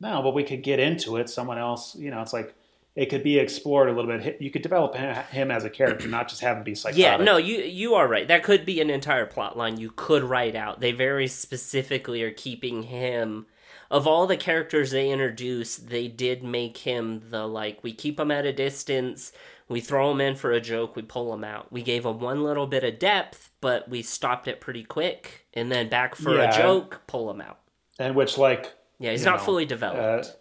[0.00, 1.28] No, but we could get into it.
[1.28, 2.54] Someone else, you know, it's like
[2.98, 4.40] it could be explored a little bit.
[4.40, 7.00] You could develop him, as a character, not just have him be psychotic.
[7.02, 8.26] Yeah, no, you you are right.
[8.26, 10.80] That could be an entire plot line you could write out.
[10.80, 13.46] They very specifically are keeping him
[13.90, 18.30] of all the characters they introduced, they did make him the like we keep him
[18.30, 19.32] at a distance,
[19.68, 21.72] we throw him in for a joke, we pull him out.
[21.72, 25.70] We gave him one little bit of depth, but we stopped it pretty quick and
[25.72, 26.50] then back for Yeah.
[26.54, 27.60] a joke, pull him out.
[27.98, 30.36] and which like Yeah, he's not know, fully uh, developed.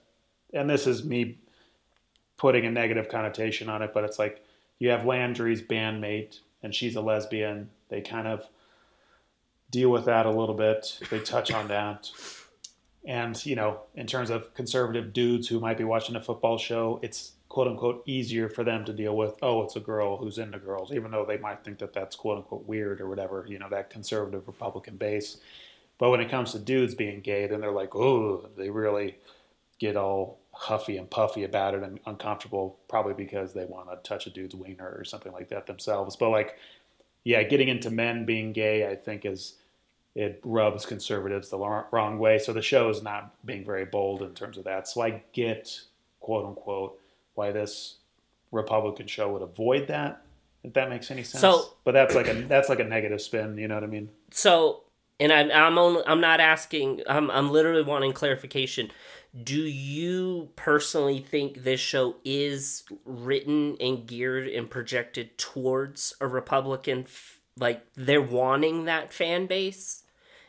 [0.54, 1.38] and this is me
[2.38, 4.44] putting a negative connotation on it, but it's like
[4.80, 7.70] you have Landry's bandmate, and she's a lesbian.
[7.90, 8.46] They kind of
[9.72, 11.00] deal with that a little bit.
[11.10, 12.10] They touch on that.
[13.06, 17.00] And, you know, in terms of conservative dudes who might be watching a football show,
[17.02, 20.60] it's quote unquote easier for them to deal with, oh, it's a girl who's into
[20.60, 23.70] girls, even though they might think that that's quote unquote weird or whatever, you know,
[23.70, 25.38] that conservative Republican base.
[25.98, 29.16] But when it comes to dudes being gay, then they're like, oh, they really
[29.80, 34.26] get all huffy and puffy about it and uncomfortable, probably because they want to touch
[34.28, 36.16] a dude's wiener or something like that themselves.
[36.16, 36.58] But like,
[37.24, 39.56] yeah, getting into men being gay, I think is
[40.16, 42.40] it rubs conservatives the wrong way.
[42.40, 44.88] So the show is not being very bold in terms of that.
[44.88, 45.82] So I get
[46.20, 47.00] quote unquote
[47.36, 47.98] why this
[48.52, 50.24] Republican show would avoid that.
[50.64, 51.42] If that makes any sense.
[51.42, 53.58] So- but that's like a that's like a negative spin.
[53.58, 54.10] You know what I mean?
[54.32, 54.82] So,
[55.20, 57.04] and I'm I'm only I'm not asking.
[57.08, 58.90] I'm I'm literally wanting clarification.
[59.44, 67.04] Do you personally think this show is written and geared and projected towards a Republican?
[67.04, 70.04] f- Like they're wanting that fan base.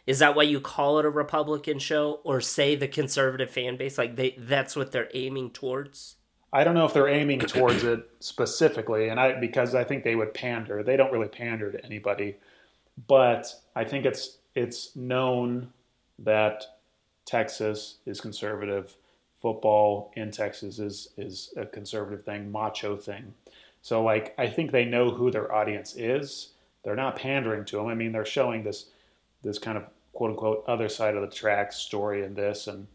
[0.06, 3.98] Is that why you call it a Republican show, or say the conservative fan base?
[3.98, 6.16] Like they that's what they're aiming towards.
[6.50, 10.14] I don't know if they're aiming towards it specifically, and I because I think they
[10.14, 10.82] would pander.
[10.82, 12.36] They don't really pander to anybody,
[13.06, 15.72] but I think it's it's known
[16.20, 16.64] that
[17.28, 18.96] Texas is conservative.
[19.42, 23.34] Football in Texas is is a conservative thing, macho thing.
[23.82, 26.52] So like I think they know who their audience is.
[26.82, 27.88] They're not pandering to them.
[27.88, 28.86] I mean, they're showing this
[29.42, 32.86] this kind of quote unquote other side of the tracks story in this, and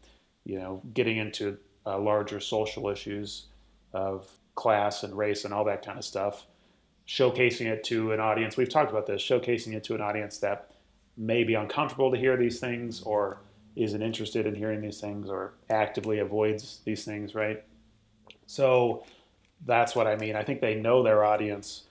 [0.44, 3.46] you know, getting into uh, larger social issues
[3.92, 6.46] of class and race and all that kind of stuff,
[7.06, 8.56] showcasing it to an audience.
[8.56, 10.72] We've talked about this, showcasing it to an audience that
[11.16, 13.38] may be uncomfortable to hear these things or
[13.76, 17.62] isn't interested in hearing these things or actively avoids these things, right?
[18.46, 19.04] So
[19.66, 20.36] that's what I mean.
[20.36, 21.84] I think they know their audience,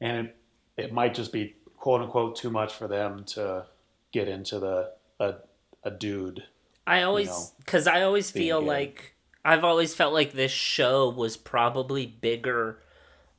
[0.00, 0.36] and it,
[0.76, 3.66] it might just be quote unquote too much for them to
[4.12, 5.34] get into the a,
[5.82, 6.44] a dude.
[6.86, 8.66] I always know, because I always feel gay.
[8.66, 12.78] like I've always felt like this show was probably bigger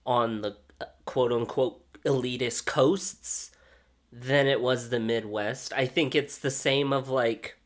[0.06, 3.52] on the uh, quote unquote elitist coasts
[4.16, 5.74] than it was the Midwest.
[5.74, 7.58] I think it's the same of like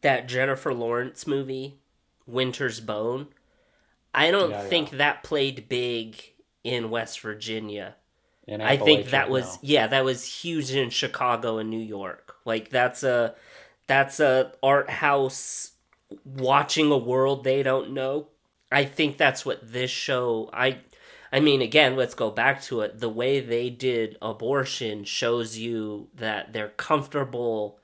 [0.00, 1.78] that Jennifer Lawrence movie,
[2.26, 3.28] Winter's Bone.
[4.14, 4.68] I don't Yeah, yeah.
[4.68, 6.22] think that played big
[6.64, 7.96] in West Virginia.
[8.46, 9.62] In I think that was no.
[9.62, 12.36] yeah, that was huge in Chicago and New York.
[12.44, 13.34] Like that's a
[13.86, 15.72] that's a art house
[16.24, 18.28] watching a world they don't know.
[18.70, 20.78] I think that's what this show I
[21.32, 23.00] I mean again, let's go back to it.
[23.00, 27.78] The way they did abortion shows you that they're comfortable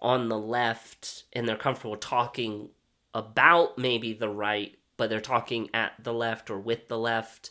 [0.00, 2.70] on the left and they're comfortable talking
[3.14, 7.50] about maybe the right, but they're talking at the left or with the left.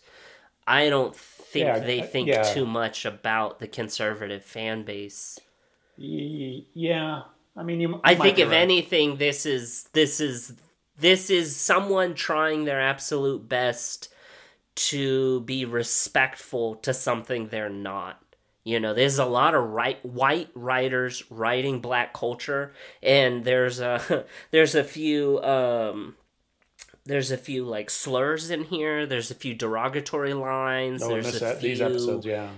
[0.65, 2.43] I don't think Yeah, they think yeah.
[2.43, 5.39] too much about the conservative fan base.
[5.97, 7.23] Yeah,
[7.55, 7.89] I mean, you.
[7.89, 8.57] you I think if right.
[8.57, 10.53] anything, this is this is
[10.97, 14.10] this is someone trying their absolute best
[14.75, 18.21] to be respectful to something they're not.
[18.63, 24.25] You know, there's a lot of right white writers writing black culture, and there's a
[24.51, 26.15] there's a few um,
[27.05, 29.07] there's a few like slurs in here.
[29.07, 31.01] There's a few derogatory lines.
[31.01, 32.49] Oh, there's this, a few these episodes, yeah.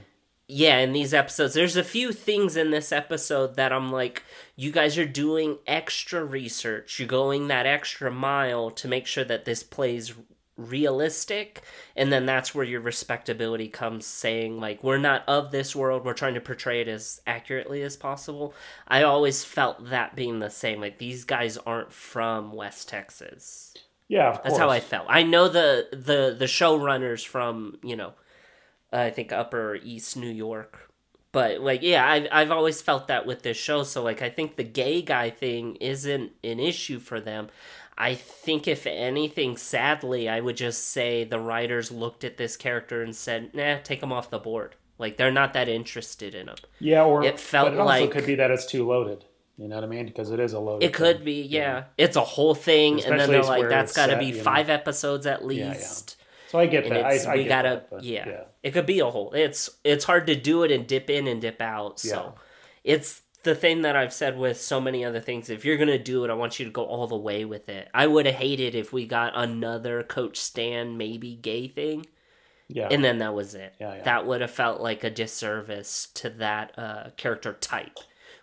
[0.50, 4.24] yeah, in these episodes, there's a few things in this episode that I'm like,
[4.58, 7.00] you guys are doing extra research.
[7.00, 10.14] You're going that extra mile to make sure that this plays
[10.58, 11.62] realistic.
[11.96, 16.06] And then that's where your respectability comes saying, like, we're not of this world.
[16.06, 18.54] We're trying to portray it as accurately as possible.
[18.88, 20.80] I always felt that being the same.
[20.80, 23.74] Like, these guys aren't from West Texas.
[24.08, 25.08] Yeah, of That's how I felt.
[25.10, 28.14] I know the the the showrunners from you know,
[28.92, 30.92] I think Upper East New York,
[31.32, 33.84] but like yeah, I've I've always felt that with this show.
[33.84, 37.48] So like I think the gay guy thing isn't an issue for them.
[37.98, 43.02] I think if anything, sadly, I would just say the writers looked at this character
[43.04, 46.56] and said, "Nah, take him off the board." Like they're not that interested in him.
[46.80, 49.26] Yeah, or It felt but it also like- could be that it's too loaded.
[49.58, 50.08] You know what I mean?
[50.08, 50.86] Because it is a loaded.
[50.86, 51.26] It could thing.
[51.26, 51.84] be, yeah.
[51.98, 54.44] It's a whole thing, and then Especially they're like, "That's got to be you know.
[54.44, 55.48] five episodes at yeah.
[55.48, 56.18] least."
[56.54, 57.06] So I get and that.
[57.06, 58.28] I, I we get gotta that, but yeah.
[58.28, 58.44] yeah.
[58.62, 61.42] it could be a whole it's it's hard to do it and dip in and
[61.42, 62.36] dip out so
[62.84, 66.24] it's the thing that i've said with so many other things if you're gonna do
[66.24, 68.76] it i want you to go all the way with it i would have hated
[68.76, 72.06] if we got another coach stan maybe gay thing
[72.68, 72.88] Yeah.
[72.92, 74.04] and then that was it Yeah, yeah.
[74.04, 77.98] that would have felt like a disservice to that uh, character type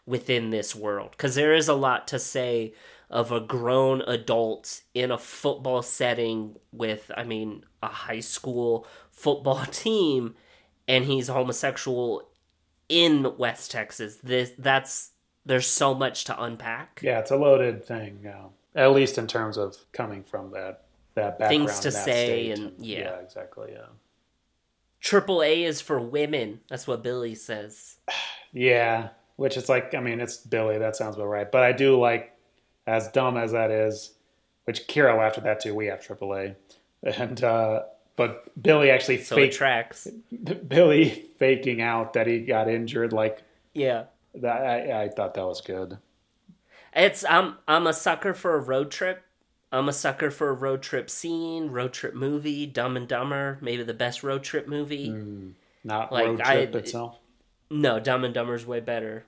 [0.07, 2.75] within this world because there is a lot to say
[3.11, 9.65] of a grown adult in a football setting with i mean a high school football
[9.71, 10.35] team
[10.89, 12.29] and he's homosexual
[12.91, 15.13] in west texas this that's
[15.47, 18.21] there's so much to unpack yeah, it's a loaded thing.
[18.23, 18.45] Yeah.
[18.75, 22.59] At least in terms of coming from that that background, Things to that say state.
[22.59, 23.15] and- yeah.
[23.21, 23.71] exactly.
[23.73, 23.87] Yeah.
[25.01, 27.97] triple a is for women that's what billy says
[28.53, 30.77] Yeah, which it's like, I mean, it's Billy.
[30.79, 31.51] That sounds about right.
[31.51, 32.37] But I do like,
[32.87, 34.13] as dumb as that is,
[34.65, 35.73] which Kira laughed at that too.
[35.75, 36.57] We have AAA,
[37.05, 37.83] and uh,
[38.21, 40.07] but Billy actually so faked tracks
[40.69, 43.15] Billy faking out that he got injured.
[43.15, 44.05] Like yeah
[44.35, 45.97] that, I, I thought that was good.
[46.95, 49.23] It's I'm I'm a sucker for a road trip.
[49.73, 53.85] I'm a sucker for a road trip scene, road trip movie, Dumb and Dumber, maybe
[53.85, 55.09] the best road trip movie.
[55.09, 55.51] Hmm.
[55.83, 57.19] Not Like, road I- itself.
[57.71, 59.25] No, Dumb and Dumber's way better.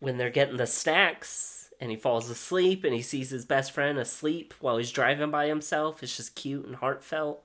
[0.00, 3.96] When they're getting the snacks and he falls asleep and he sees his best friend
[3.96, 7.42] asleep while he's driving by himself, it's just cute and heartfelt.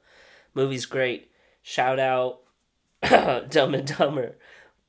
[0.53, 1.31] Movie's great.
[1.61, 2.41] Shout out
[3.01, 4.35] Dumb and Dumber.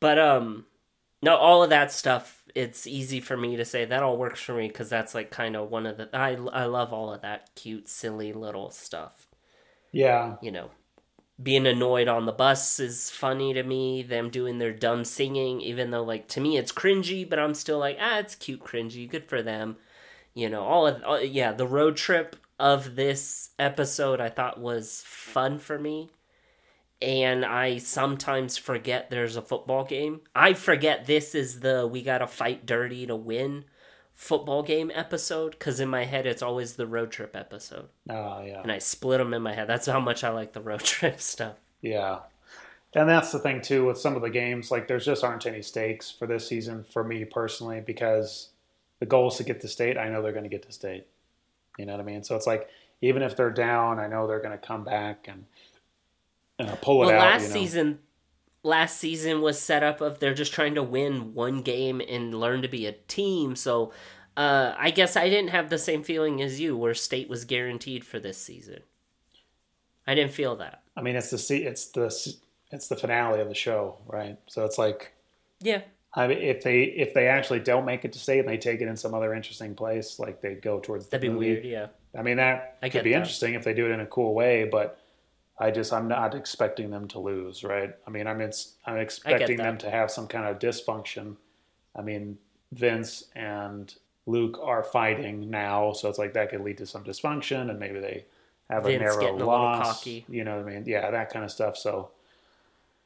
[0.01, 0.67] But um
[1.23, 4.55] no, all of that stuff, it's easy for me to say that all works for
[4.55, 7.51] me because that's like kind of one of the I I love all of that
[7.55, 9.29] cute, silly little stuff.
[9.93, 10.71] Yeah, You know,
[11.43, 14.03] being annoyed on the bus is funny to me.
[14.03, 17.79] Them doing their dumb singing, even though like to me it's cringy, but I'm still
[17.79, 19.77] like ah, it's cute, cringy, good for them.
[20.35, 25.03] You know, all of all, yeah, the road trip of this episode I thought was
[25.05, 26.11] fun for me
[27.03, 30.21] and I sometimes forget there's a football game.
[30.37, 33.65] I forget this is the we gotta fight dirty to win
[34.15, 38.63] football game episode because in my head it's always the road trip episode, oh yeah,
[38.63, 39.69] and I split them in my head.
[39.69, 41.57] That's how much I like the road trip stuff.
[41.81, 42.21] yeah.
[42.95, 44.71] And that's the thing too with some of the games.
[44.71, 48.51] Like, there's just aren't any stakes for this season for me personally because
[49.01, 49.97] the goal is to get to state.
[49.97, 51.07] I know they're going to get to state.
[51.79, 52.23] You know what I mean?
[52.23, 52.69] So it's like
[53.01, 55.45] even if they're down, I know they're going to come back and
[56.59, 57.21] uh, pull it Well, out.
[57.21, 57.55] last you know?
[57.55, 57.99] season,
[58.63, 62.63] last season was set up of they're just trying to win one game and learn
[62.63, 63.57] to be a team.
[63.57, 63.93] So.
[64.35, 68.03] Uh, I guess I didn't have the same feeling as you, where state was guaranteed
[68.03, 68.79] for this season.
[70.07, 70.83] I didn't feel that.
[70.97, 72.07] I mean, it's the it's the
[72.71, 74.39] it's the finale of the show, right?
[74.47, 75.13] So it's like
[75.61, 75.83] Yeah,
[76.15, 78.81] I mean, if they if they actually don't make it to state and they take
[78.81, 81.65] it in some other interesting place, like they go towards the that'd be movie, weird.
[81.65, 81.87] Yeah.
[82.19, 83.17] I mean, that I could be that.
[83.17, 84.99] interesting if they do it in a cool way, but
[85.59, 87.95] I just I'm not expecting them to lose, right?
[88.07, 91.37] I mean, I'm it's, I'm expecting them to have some kind of dysfunction.
[91.97, 92.39] I mean,
[92.73, 93.95] Vince and
[94.27, 98.01] Luke are fighting now, so it's like that could lead to some dysfunction, and maybe
[98.01, 98.27] they
[98.69, 99.99] have Vince a narrow a loss.
[99.99, 100.25] cocky.
[100.29, 100.85] You know what I mean?
[100.87, 101.77] Yeah, that kind of stuff.
[101.79, 102.11] So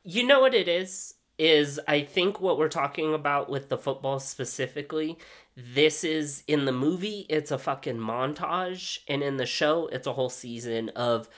[0.03, 1.15] You know what it is?
[1.39, 5.19] Is I think what we're talking about with the football specifically,
[5.57, 10.15] this is in the movie, it's a fucking montage, and in the show, it's a
[10.15, 11.29] whole season of.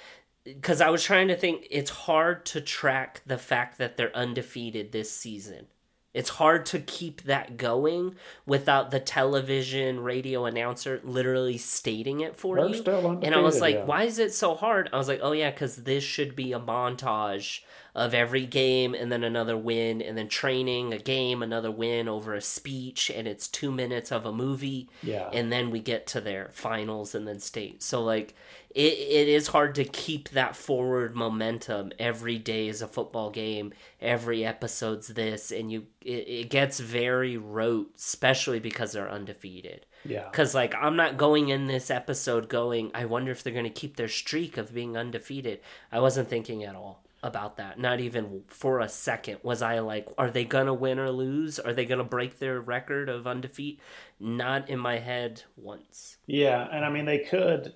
[0.44, 4.92] Because I was trying to think, it's hard to track the fact that they're undefeated
[4.92, 5.66] this season.
[6.14, 8.14] It's hard to keep that going
[8.46, 12.82] without the television radio announcer literally stating it for We're you.
[13.22, 13.84] And I was like, yeah.
[13.84, 14.88] why is it so hard?
[14.90, 17.60] I was like, oh yeah, because this should be a montage
[17.98, 22.32] of every game and then another win and then training, a game, another win over
[22.32, 24.88] a speech, and it's two minutes of a movie.
[25.02, 25.28] Yeah.
[25.32, 27.82] And then we get to their finals and then state.
[27.82, 28.34] So like
[28.70, 33.72] it, it is hard to keep that forward momentum every day is a football game
[34.00, 40.28] every episode's this and you it, it gets very rote especially because they're undefeated yeah,
[40.30, 43.70] because, like, I'm not going in this episode going, I wonder if they're going to
[43.70, 45.60] keep their streak of being undefeated.
[45.90, 47.78] I wasn't thinking at all about that.
[47.78, 51.58] Not even for a second was I like, are they going to win or lose?
[51.58, 53.80] Are they going to break their record of undefeat?
[54.20, 56.18] Not in my head once.
[56.26, 57.74] Yeah, and I mean they could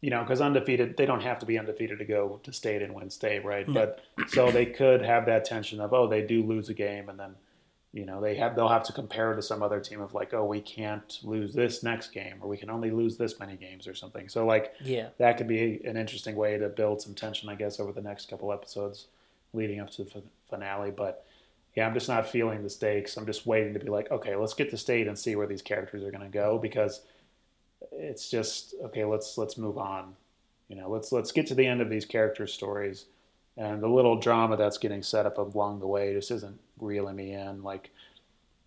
[0.00, 2.94] you know, because undefeated, they don't have to be undefeated to go to state and
[2.94, 3.66] win state, right?
[3.72, 7.18] But so they could have that tension of, oh, they do lose a game, and
[7.20, 7.34] then,
[7.92, 10.44] you know, they have they'll have to compare to some other team of like, oh,
[10.44, 13.94] we can't lose this next game, or we can only lose this many games, or
[13.94, 14.28] something.
[14.28, 15.08] So like, Yeah.
[15.18, 18.28] that could be an interesting way to build some tension, I guess, over the next
[18.30, 19.06] couple episodes
[19.52, 20.92] leading up to the fin- finale.
[20.92, 21.24] But
[21.76, 23.16] yeah, I'm just not feeling the stakes.
[23.16, 25.62] I'm just waiting to be like, okay, let's get to state and see where these
[25.62, 27.02] characters are going to go because
[27.92, 29.04] it's just okay.
[29.04, 30.14] Let's let's move on.
[30.68, 33.06] You know, let's let's get to the end of these character stories,
[33.56, 37.32] and the little drama that's getting set up along the way just isn't reeling me
[37.32, 37.62] in.
[37.62, 37.90] Like,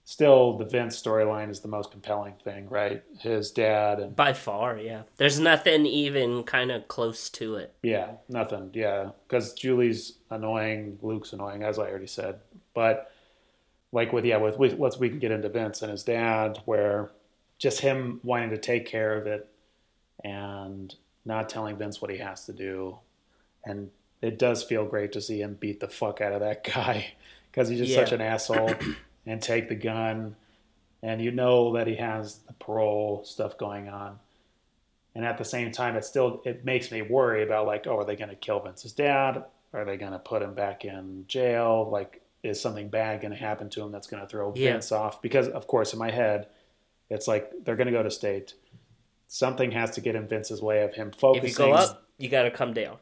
[0.03, 3.03] still, the Vince storyline is the most compelling thing, right?
[3.19, 5.03] His dad and By far, yeah.
[5.17, 7.73] There's nothing even kind of close to it.
[7.81, 8.71] Yeah, nothing.
[8.73, 12.39] Yeah, because Julie's annoying, Luke's annoying, as I already said.
[12.73, 13.11] But
[13.91, 17.11] like with yeah, with, let's we can get into Vince and his dad, where
[17.57, 19.47] just him wanting to take care of it
[20.23, 20.93] and
[21.25, 22.97] not telling Vince what he has to do,
[23.63, 23.89] and
[24.21, 27.13] it does feel great to see him beat the fuck out of that guy
[27.53, 27.99] because he's just Yeah.
[28.03, 28.73] such an asshole
[29.27, 30.35] and take the gun,
[31.03, 34.19] and you know that he has the parole stuff going on.
[35.15, 38.03] And at the same time it still it makes me worry about like oh are
[38.05, 39.43] they going to kill vince's dad?
[39.71, 41.87] Are they going to put him back in jail?
[41.91, 44.73] Like is something bad going to happen to him that's going to throw Yeah.
[44.73, 45.21] vince off?
[45.21, 46.47] Because of course in my head
[47.11, 48.55] it's like they're going to go to state.
[49.27, 52.29] Something has to get in vince's way of him focusing If you go up, you
[52.29, 52.97] got to come down.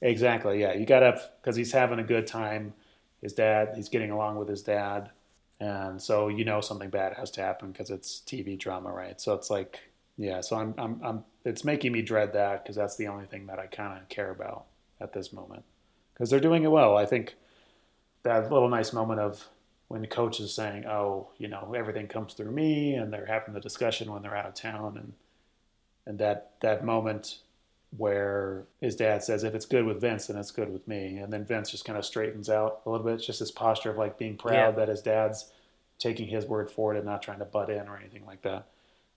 [0.00, 0.74] exactly yeah.
[0.74, 2.72] You got to because he's having a good time
[3.22, 5.10] his dad he's getting along with his dad.
[5.60, 9.20] And so you know something bad has to happen because it's tv drama right?
[9.20, 9.80] So it's like
[10.16, 13.46] yeah so i'm i'm, I'm it's making me dread that because that's the only thing
[13.46, 14.64] that i kind of care about
[15.00, 15.62] at this moment.
[16.12, 16.96] Because they're doing it well.
[16.96, 17.36] I think
[18.24, 19.48] that little nice moment of
[19.88, 23.54] when the coach is saying oh you know everything comes through me and they're having
[23.54, 25.12] the discussion when they're out of town and
[26.06, 27.38] and that that moment
[27.96, 31.32] where his dad says, "If it's good with Vince, then it's good with me," and
[31.32, 33.14] then Vince just kind of straightens out a little bit.
[33.14, 34.70] It's just this posture of like being proud Yeah.
[34.72, 35.50] that his dad's
[35.98, 38.66] taking his word for it and not trying to butt in or anything like that.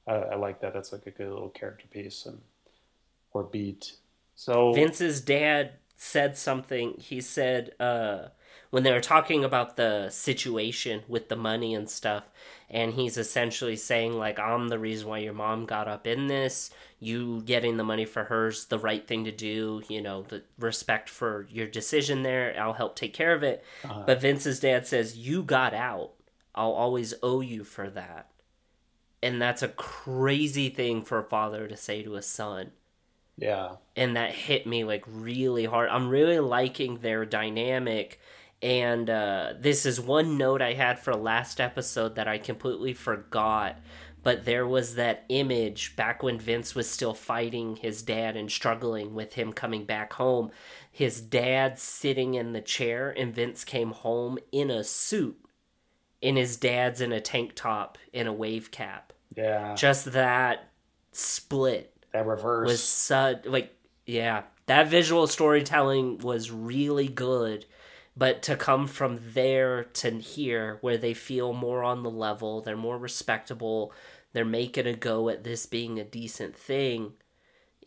[0.08, 0.74] I, I like that.
[0.74, 2.42] That's like a good little character piece and
[3.34, 3.94] or beat.
[4.36, 6.96] So Vince's dad said something.
[6.98, 8.30] He said uh,
[8.72, 12.24] when they were talking about the situation with the money and stuff,
[12.70, 16.72] and he's essentially saying like, "I'm the reason why your mom got up in this.
[17.02, 19.82] You getting the money for her's the right thing to do.
[19.90, 22.56] You know, the respect for your decision there.
[22.58, 24.04] I'll help take care of it." Uh-huh.
[24.06, 26.12] But Vince's dad says, "You got out.
[26.56, 28.30] I'll always owe you for that."
[29.22, 32.72] And that's a crazy thing for a father to say to a son
[33.42, 35.90] yeah, and that hit me like really hard.
[35.90, 38.20] I'm really liking their dynamic.
[38.62, 43.78] And uh, this is one note I had for last episode that I completely forgot.
[44.24, 49.16] But there was that image back when Vince was still fighting his dad and struggling
[49.16, 50.52] with him coming back home.
[50.92, 55.38] His dad sitting in the chair, and Vince came home in a suit.
[56.22, 59.12] And his dad's in a tank top and a wave cap.
[59.36, 60.70] yeah, Just that
[61.12, 62.68] split that reverse.
[62.68, 67.66] was such like yeah that visual storytelling was really good
[68.16, 72.78] but to come from there to here where they feel more on the level they're
[72.78, 73.92] more respectable
[74.34, 77.14] they're making a go at this being a decent thing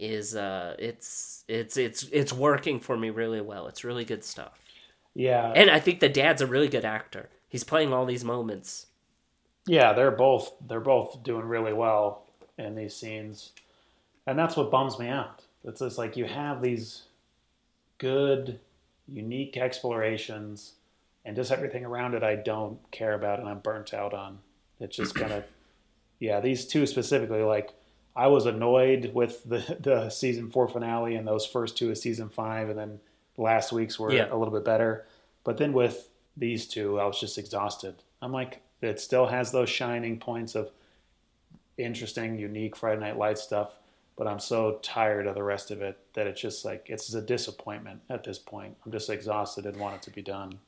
[0.00, 3.66] is uh it's it's it's it's working for me really well.
[3.68, 4.58] It's really good stuff.
[5.14, 7.28] Yeah, and i think the dad's a really good actor.
[7.48, 8.86] He's playing all these moments.
[9.66, 12.26] Yeah, they're both they're both doing really well
[12.58, 13.52] in these scenes,
[14.26, 15.42] and that's what bums me out.
[15.64, 17.04] It's just like you have these
[17.98, 18.60] good,
[19.08, 20.72] unique explorations,
[21.24, 24.38] and just everything around it I don't care about and I'm burnt out on.
[24.80, 25.44] It's just kind of,
[26.18, 27.42] yeah, these two specifically.
[27.42, 27.72] Like
[28.16, 32.28] I was annoyed with the the season four finale and those first two of season
[32.28, 33.00] five, and then
[33.36, 34.28] last week's were Yeah.
[34.30, 35.06] a little bit better.
[35.44, 37.96] But then with these two, I was just exhausted.
[38.22, 40.70] I'm like, it still has those shining points of
[41.76, 43.78] interesting, unique Friday Night Lights stuff,
[44.16, 47.20] but I'm so tired of the rest of it that it's just like it's a
[47.22, 48.76] disappointment at this point.
[48.84, 50.58] I'm just exhausted and want it to be done,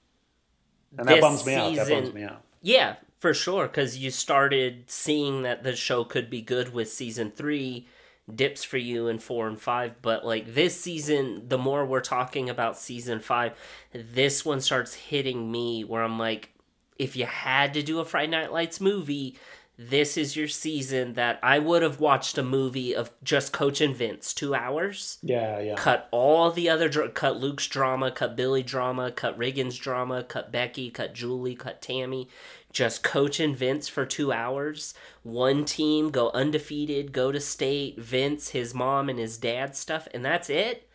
[0.99, 1.75] and that bums me out.
[1.77, 2.43] That bums me out.
[2.63, 3.67] Yeah, for sure.
[3.67, 7.87] Because you started seeing that the show could be good with season three,
[8.33, 10.03] dips for you in four and five.
[10.03, 13.53] But like this season, the more we're talking about season five,
[13.93, 16.51] this one starts hitting me where I'm like,
[16.99, 19.37] if you had to do a Friday Night Lights movie,
[19.79, 23.95] this is your season that I would have watched a movie of just Coach and
[23.95, 25.19] Vince, two hours.
[25.23, 25.75] Yeah, yeah.
[25.75, 30.51] Cut all the other, dra- cut Luke's drama, cut Billy drama, cut Riggins drama, cut
[30.51, 32.29] Becky, cut Julie, cut Tammy.
[32.73, 34.95] Just Coach and Vince for two hours.
[35.23, 40.25] One team go undefeated, go to state, Vince, his mom, and his dad stuff, and
[40.25, 40.86] that's it.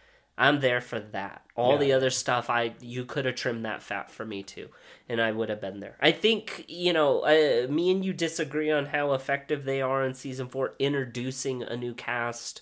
[0.42, 1.44] I'm there for that.
[1.56, 1.78] All Yeah.
[1.78, 4.70] the other stuff, I you could have trimmed that fat for me too,
[5.08, 5.98] and I would have been there.
[6.02, 10.16] I think you know, uh, me and you disagree on how effective they are in
[10.16, 12.62] season four, introducing a new cast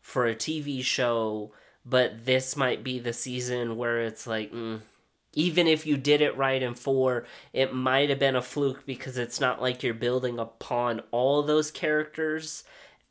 [0.00, 1.52] for a TV show.
[1.86, 4.80] But this might be the season where it's like, mm,
[5.34, 9.16] even if you did it right in four, it might have been a fluke because
[9.18, 12.64] it's not like you're building upon all those characters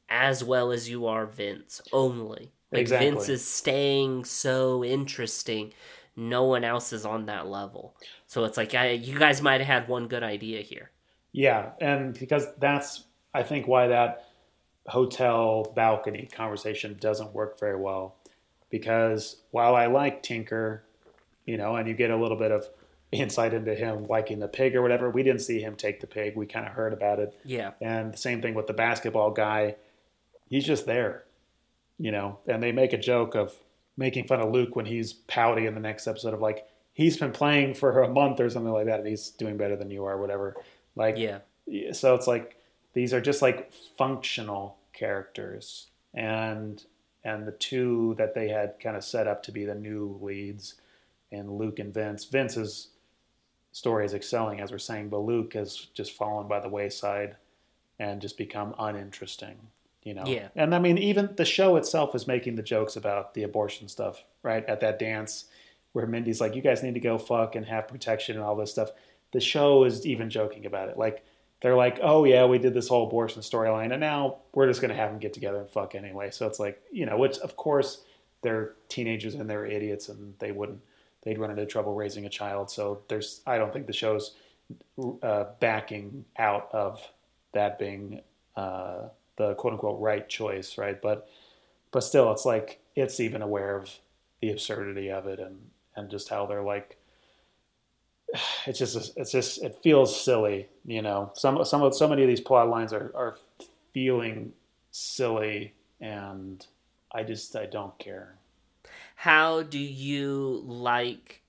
[0.09, 2.51] as well as you are Vince only.
[2.73, 3.09] Like Exactly.
[3.11, 5.73] Vince is staying so interesting.
[6.15, 7.95] No one else is on that level.
[8.27, 10.91] So it's like I, you guys might have had one good idea here.
[11.31, 13.03] Yeah, and because that's
[13.33, 14.25] I think why that
[14.87, 18.15] hotel balcony conversation doesn't work very well.
[18.69, 20.83] Because while I like Tinker,
[21.45, 22.67] you know, and you get a little bit of
[23.11, 26.35] insight into him liking the pig or whatever, we didn't see him take the pig.
[26.35, 27.39] We kind of heard about it.
[27.45, 27.71] Yeah.
[27.81, 29.75] And the same thing with the basketball guy.
[30.49, 31.23] He's just there,
[31.97, 32.39] you know.
[32.47, 33.53] And they make a joke of
[33.97, 37.31] making fun of Luke when he's pouty in the next episode of like he's been
[37.31, 40.13] playing for a month or something like that, and he's doing better than you are,
[40.13, 40.55] or whatever.
[40.95, 41.39] Like, Yeah.
[41.91, 42.57] so it's like
[42.93, 46.83] these are just like functional characters, and
[47.23, 50.75] and the two that they had kind of set up to be the new leads,
[51.31, 52.25] and Luke and Vince.
[52.25, 52.89] Vince's
[53.71, 57.37] story is excelling, as we're saying, but Luke has just fallen by the wayside
[57.97, 59.55] and just become uninteresting.
[60.03, 60.49] You know, Yeah.
[60.55, 64.23] And I mean, even the show itself is making the jokes about the abortion stuff,
[64.41, 64.65] right?
[64.65, 65.45] At that dance
[65.93, 68.71] where Mindy's like, "You guys need to go fuck and have protection and all this
[68.71, 68.91] stuff."
[69.31, 70.97] The show is even joking about it.
[70.97, 71.23] Like
[71.61, 74.93] they're like, "Oh yeah, we did this whole abortion storyline, and now we're just gonna
[74.95, 78.03] have them get together and fuck anyway." So it's like, you know, which of course
[78.41, 80.81] they're teenagers and they're idiots and they wouldn't
[81.23, 82.69] they'd run into trouble raising a child.
[82.69, 84.35] So there's I don't think the show's
[85.21, 87.01] uh, backing out of
[87.53, 88.21] that being
[88.55, 91.01] uh, the quote unquote right choice, right?
[91.01, 91.27] But
[91.91, 93.89] but still, it's like it's even aware of
[94.41, 96.97] the absurdity of it and and just how they're like.
[98.65, 101.31] It's just it's just it feels silly, you know.
[101.35, 103.37] Some some of so many of these plot lines are are
[103.93, 104.53] feeling
[104.89, 106.65] silly, and
[107.11, 108.35] I just I don't care.
[109.15, 111.43] How do you like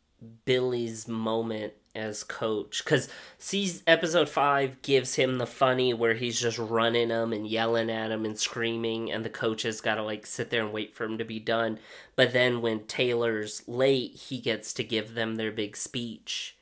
[0.44, 2.82] Billy's moment as coach?
[2.84, 7.90] Because sees episode five gives him the funny where he's just running him and yelling
[7.90, 10.94] at him and screaming, and the coach has got to like sit there and wait
[10.94, 11.78] for him to be done.
[12.16, 16.56] But then when Taylor's late, he gets to give them their big speech.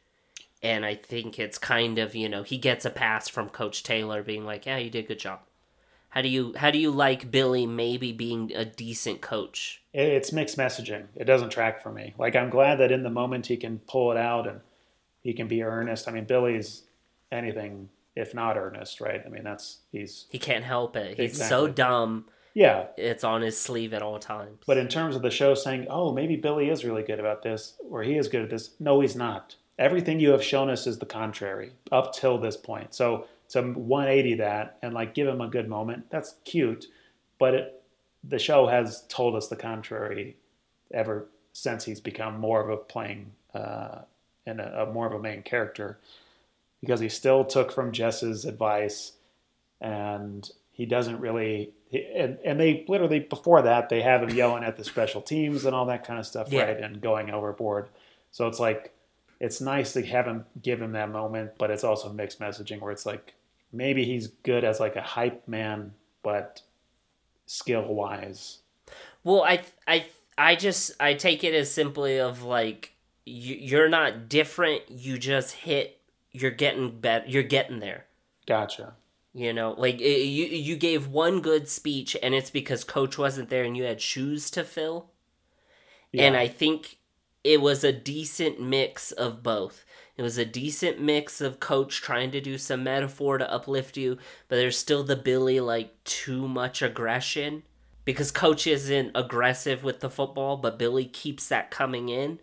[0.62, 4.22] And I think it's kind of you know he gets a pass from Coach Taylor
[4.22, 5.40] being like, yeah, you did a good job.
[6.12, 9.82] How do you how do you like Billy maybe being a decent coach?
[9.94, 11.06] It's mixed messaging.
[11.16, 12.12] It doesn't track for me.
[12.18, 14.60] Like I'm glad that in the moment he can pull it out and
[15.22, 16.08] he can be earnest.
[16.08, 16.82] I mean, Billy's
[17.30, 19.22] anything if not earnest, right?
[19.24, 21.18] I mean, that's he's He can't help it.
[21.18, 22.26] He's so dumb.
[22.54, 22.86] yeah.
[22.96, 24.58] It's on his sleeve at all times.
[24.66, 27.74] But in terms of the show saying, oh, maybe Billy is really good about this,
[27.88, 29.56] or he is good at this, no, he's not.
[29.78, 32.94] Everything you have shown us is the contrary up till this point.
[32.94, 36.10] So, to 180 that and like give him a good moment.
[36.10, 36.86] That's cute,
[37.38, 37.82] but it,
[38.24, 40.36] the show has told us the contrary
[40.92, 44.02] ever since he's become more of a playing uh,
[44.46, 45.98] and a, a more of a main character
[46.80, 49.12] because he still took from Jess's advice
[49.80, 51.70] and he doesn't really
[52.16, 55.74] and, and they literally before that they have him yelling at the special teams and
[55.74, 56.62] all that kind of stuff Yeah.
[56.64, 57.88] right and going overboard
[58.30, 58.92] so it's like
[59.40, 62.92] it's nice to have him give him that moment but it's also mixed messaging where
[62.92, 63.34] it's like
[63.72, 66.62] maybe he's good as like a hype man but
[67.46, 68.58] skill wise
[69.24, 70.06] Well, I I
[70.38, 72.91] I just I take it as simply of like
[73.24, 74.82] you're not different.
[74.90, 76.00] You just hit.
[76.32, 77.26] You're getting better.
[77.28, 78.06] You're getting there.
[78.46, 78.94] gotcha
[79.34, 83.48] You know, like i you you gave one good speech, and it's because coach wasn't
[83.48, 85.10] there, and you had shoes to fill.
[86.12, 86.24] yeah.
[86.24, 86.98] And I think
[87.44, 89.84] it was a decent mix of both.
[90.16, 94.18] It was a decent mix of coach trying to do some metaphor to uplift you,
[94.48, 97.62] but there's still the Billy like too much aggression
[98.04, 102.38] because coach isn't aggressive with the football, but Billy keeps that coming in.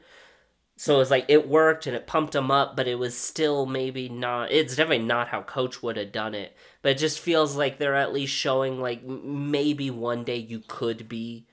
[0.82, 4.08] So it's like it worked and it pumped him up, but it was still maybe
[4.08, 4.50] not.
[4.50, 6.56] It's definitely not how coach would have done it.
[6.82, 11.10] But it just feels like they're at least showing like maybe one day you could
[11.10, 11.46] be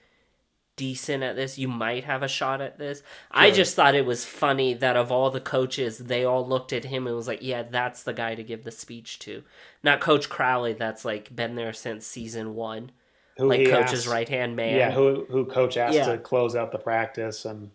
[0.76, 1.58] decent at this.
[1.58, 3.02] You might have a shot at this.
[3.32, 6.84] I just thought it was funny that of all the coaches, they all looked at
[6.84, 9.42] him and was like, "Yeah, that's the guy to give the speech to."
[9.82, 12.92] Not Coach Crowley, that's like been there since season one,
[13.38, 14.76] Who like coach's right hand man.
[14.76, 16.12] Yeah, who who coach asked Yeah.
[16.12, 17.72] to close out the practice and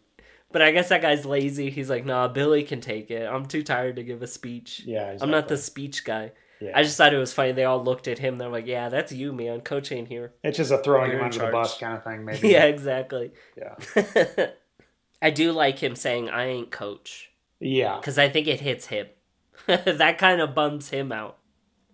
[0.52, 1.70] But I guess that guy's lazy.
[1.70, 3.26] He's like, "Nah, Billy can take it.
[3.26, 4.82] I'm too tired to give a speech.
[4.86, 6.74] yeah, I'm not the speech guy." Yeah.
[6.76, 7.54] I just thought it was funny.
[7.54, 8.38] They all looked at him.
[8.38, 9.62] They're like, "Yeah, that's you, man.
[9.62, 11.54] Coach ain't here." It's just a throwing You're him in under the charge.
[11.54, 12.50] bus kind of thing, maybe.
[12.50, 13.32] yeah, exactly.
[13.58, 14.48] yeah,
[15.22, 17.98] I do like him saying, "I ain't coach." yeah.
[17.98, 19.08] because I think it hits him.
[19.68, 21.38] that kind of bums him out.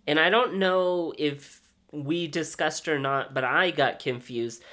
[0.07, 4.63] And I don't know if we discussed or not, but I got confused.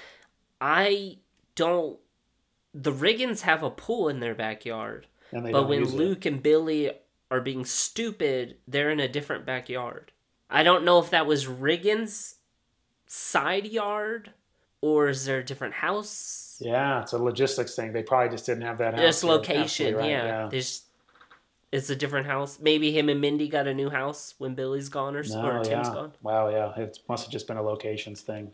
[0.61, 1.19] I
[1.57, 1.99] don't.
[2.75, 5.97] The Riggins have a pool in their backyard, And they but when use it.
[5.97, 6.91] Luke and Billy
[7.31, 10.11] are being stupid, they're in a different backyard.
[10.51, 12.35] I don't know if that was Riggins'
[13.07, 14.33] side yard
[14.81, 16.59] or is there a different house?
[16.61, 17.93] Yeah, it's a logistics thing.
[17.93, 19.03] They probably just didn't have that house.
[19.03, 20.49] Just location, right, yeah.
[20.51, 20.83] There's
[21.73, 22.59] it's a different house.
[22.61, 25.89] Maybe him and Mindy got a new house when Billy's gone or, No, or Tim's
[25.89, 25.95] yeah.
[25.95, 26.13] gone.
[26.23, 26.73] Wow, yeah.
[26.81, 28.53] It must have just been a locations thing.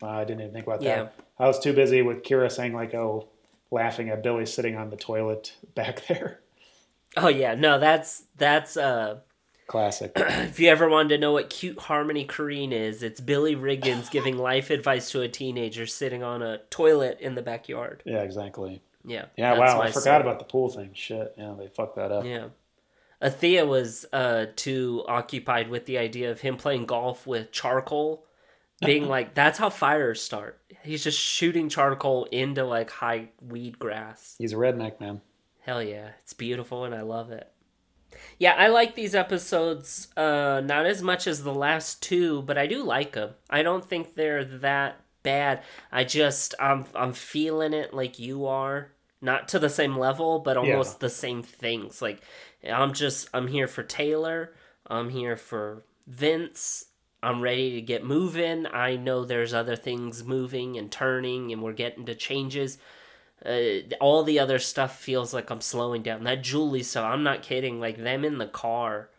[0.00, 1.04] Uh, I didn't even think about Yeah.
[1.04, 1.14] that.
[1.40, 3.28] I was too busy with Kira saying like, "Oh,
[3.70, 6.40] laughing at Billy sitting on the toilet back there."
[7.16, 9.20] Oh yeah, no, that's that's uh
[9.66, 10.12] Classic.
[10.16, 14.38] if you ever wanted to know what cute harmony Korine is, it's Billy Riggins giving
[14.38, 18.02] life advice to a teenager sitting on a toilet in the backyard.
[18.06, 18.80] yeah, exactly.
[19.04, 19.26] Yeah.
[19.36, 19.80] Yeah, wow.
[19.80, 20.20] I forgot son.
[20.20, 20.90] about the pool thing.
[20.94, 21.34] Shit.
[21.38, 22.24] Yeah, they fucked that up.
[22.24, 22.48] Yeah.
[23.22, 28.25] Athea was uh too occupied with the idea of him playing golf with charcoal.
[28.84, 30.60] Being like, that's how fires start.
[30.82, 34.34] He's just shooting charcoal into like high weed grass.
[34.38, 35.22] He's a redneck man.
[35.60, 36.10] Hell yeah.
[36.22, 37.50] It's beautiful and I love it.
[38.38, 42.66] Yeah, I like these episodes uh not as much as the last two, but I
[42.66, 43.30] do like them.
[43.48, 45.62] I don't think they're that bad.
[45.90, 48.92] I just I'm I'm feeling it like you are.
[49.22, 52.02] Not to the same level, but almost the same things.
[52.02, 52.20] Like
[52.70, 54.54] I'm just I'm here for Taylor.
[54.86, 56.85] I'm here for Vince.
[57.22, 58.66] I'm ready to get moving.
[58.66, 62.78] I know there's other things moving and turning and we're getting to changes
[63.44, 66.24] uh, all the other stuff feels like I'm slowing down.
[66.24, 67.80] That Julie stuff, I'm not kidding.
[67.80, 69.10] Like them in the car,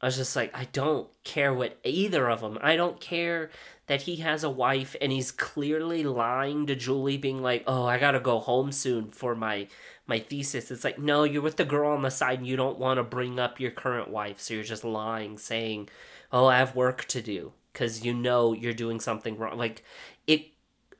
[0.00, 2.58] I was just like, I don't care what either of them.
[2.60, 3.50] I don't care
[3.86, 7.98] that he has a wife and he's clearly lying to Julie, being like, "Oh, I
[7.98, 9.68] gotta go home soon for my
[10.08, 12.78] my thesis." It's like, no, you're with the girl on the side and you don't
[12.78, 15.88] want to bring up your current wife, so you're just lying, saying,
[16.32, 19.58] "Oh, I have work to do," because you know you're doing something wrong.
[19.58, 19.82] Like
[20.26, 20.48] it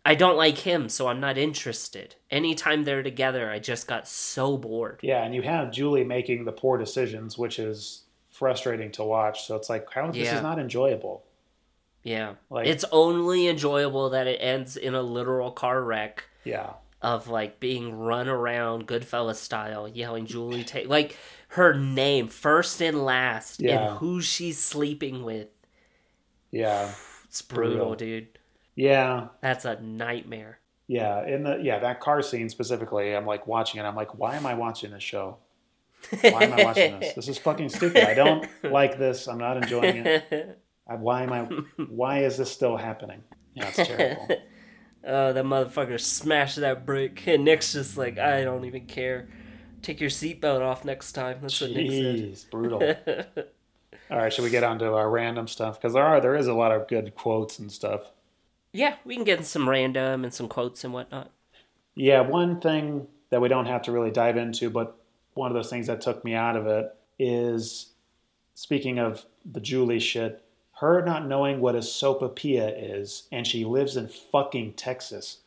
[0.04, 2.14] I don't like him, so I'm not interested.
[2.30, 5.00] Anytime they're together, I just got so bored.
[5.02, 9.46] Yeah, and you have Julie making the poor decisions, which is frustrating to watch.
[9.46, 11.24] So it's like, how this is not enjoyable.
[12.04, 12.34] Yeah.
[12.50, 16.74] Like- it's only enjoyable that it ends in a literal car wreck Yeah.
[17.06, 21.16] Of like being run around Goodfellas style, yelling Julie Ta- like
[21.50, 23.90] her name first and last Yeah.
[23.90, 25.46] and who she's sleeping with.
[26.50, 26.90] Yeah.
[27.24, 27.94] It's brutal, Brutal.
[27.94, 28.38] dude.
[28.74, 29.28] Yeah.
[29.40, 30.58] That's a nightmare.
[30.88, 31.24] Yeah.
[31.26, 33.84] In the yeah, that car scene specifically, I'm like watching it.
[33.84, 35.38] I'm like, why am I watching this show?
[36.22, 37.14] Why am I watching this?
[37.14, 38.04] This is fucking stupid.
[38.04, 39.28] I don't like this.
[39.28, 40.58] I'm not enjoying it.
[40.88, 41.40] Why am I?
[41.88, 43.24] Why is this still happening?
[43.54, 44.28] Yeah, it's terrible.
[45.06, 47.26] Oh, that motherfucker smashed that brick.
[47.26, 49.28] And Nick's just like, I don't even care.
[49.82, 51.38] Take your seatbelt off next time.
[51.40, 52.16] That's what Nick said.
[52.16, 52.82] Jeez, brutal.
[54.10, 55.80] All right, should we get on to our random stuff?
[55.80, 58.12] Because there are there is a lot of good quotes and stuff.
[58.72, 61.30] Yeah, we can get some random and some quotes and whatnot.
[61.94, 64.96] Yeah, one thing that we don't have to really dive into, but
[65.34, 67.92] one of those things that took me out of it is
[68.54, 70.44] speaking of the Julie shit,
[70.80, 75.38] her not knowing what a sopapilla is, and she lives in fucking Texas.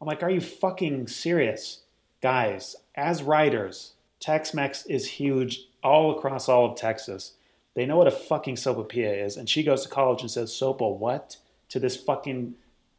[0.00, 1.82] I'm like, are you fucking serious?
[2.22, 7.32] Guys, as writers, Tex Mex is huge all across all of Texas.
[7.74, 10.96] They know what a fucking sopapilla is, and she goes to college and says, Sopa
[10.96, 11.36] what?
[11.70, 12.54] To this fucking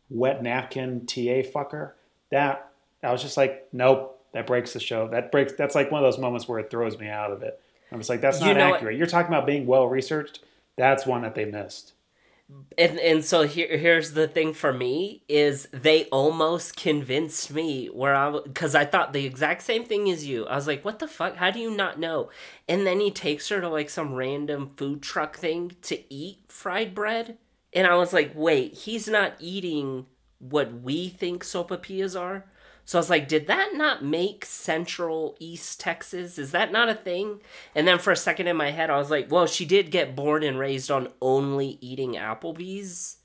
[0.09, 1.93] wet napkin TA fucker.
[2.29, 2.69] That
[3.03, 5.07] I was just like, nope, that breaks the show.
[5.07, 5.53] That breaks.
[5.53, 7.59] That's like one of those moments where it throws me out of it.
[7.91, 8.97] I'm just like, that's You not know what- accurate.
[8.97, 10.41] You're talking about being well researched.
[10.77, 11.93] That's one that they missed.
[12.77, 18.15] And and so here here's the thing for me is they almost convinced me where
[18.15, 20.45] I because I thought the exact same thing as you.
[20.45, 21.35] I was like, what the fuck?
[21.35, 22.29] How do you not know?
[22.69, 26.95] And then he takes her to like some random food truck thing to eat fried
[26.95, 27.37] bread,
[27.73, 30.05] and I was like, wait, he's not eating
[30.39, 32.45] what we think sopapillas are.
[32.87, 36.39] So I was like, did that not make Central East Texas?
[36.39, 37.41] Is that not a thing?
[37.75, 40.15] And then for a second in my head, I was like, well, she did get
[40.15, 43.17] born and raised on only eating Applebee's.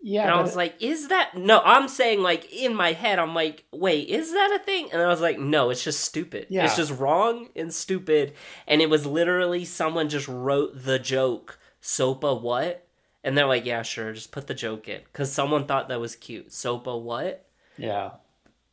[0.00, 1.60] Yeah, and I was like, is that no?
[1.60, 4.88] I'm saying like in my head, I'm like, wait, is that a thing?
[4.90, 6.46] And I was like, no, it's just stupid.
[6.48, 6.64] Yeah.
[6.64, 8.32] It's just wrong and stupid.
[8.66, 12.88] And it was literally someone just wrote the joke, Sopa what?
[13.22, 15.02] And they're like, yeah, sure, just put the joke in.
[15.04, 16.48] Because someone thought that was cute.
[16.48, 17.46] Sopa what?
[17.76, 18.12] yeah.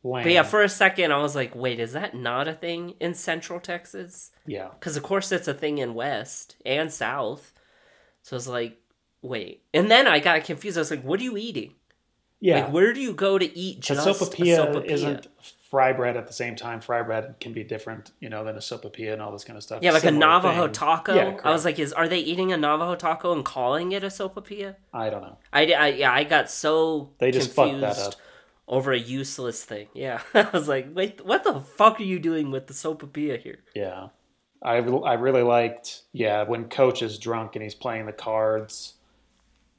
[0.02, 0.22] Lame.
[0.24, 3.14] But yeah, for a second, I was like, wait, is that not a thing in
[3.14, 4.30] Central Texas?
[4.46, 4.68] yeah.
[4.78, 7.52] Because of course it's a thing in West and South.
[8.22, 8.80] So I was like,
[9.22, 9.62] wait.
[9.74, 10.78] And then I got confused.
[10.78, 11.74] I was like, what are you eating?
[12.40, 12.60] Yeah.
[12.64, 14.84] Like, where do you go to eat just sopapilla, a sopapilla?
[14.86, 15.26] isn't
[15.70, 16.80] fry bread at the same time.
[16.80, 19.62] Fry bread can be different, you know, than a sopapilla and all this kind of
[19.62, 19.82] stuff.
[19.82, 20.72] Yeah, like Similar a Navajo thing.
[20.72, 21.14] taco.
[21.14, 24.08] Yeah, I was like, is are they eating a Navajo taco and calling it a
[24.08, 24.76] sopapilla?
[24.92, 25.36] I don't know.
[25.52, 28.14] I, I yeah, I got so They just fucked that up.
[28.70, 29.88] Over a useless thing.
[29.94, 33.58] Yeah, I was like, wait, what the fuck are you doing with the sopapilla here?
[33.74, 34.08] Yeah.
[34.62, 38.94] I, I really liked, yeah, when Coach is drunk and he's playing the cards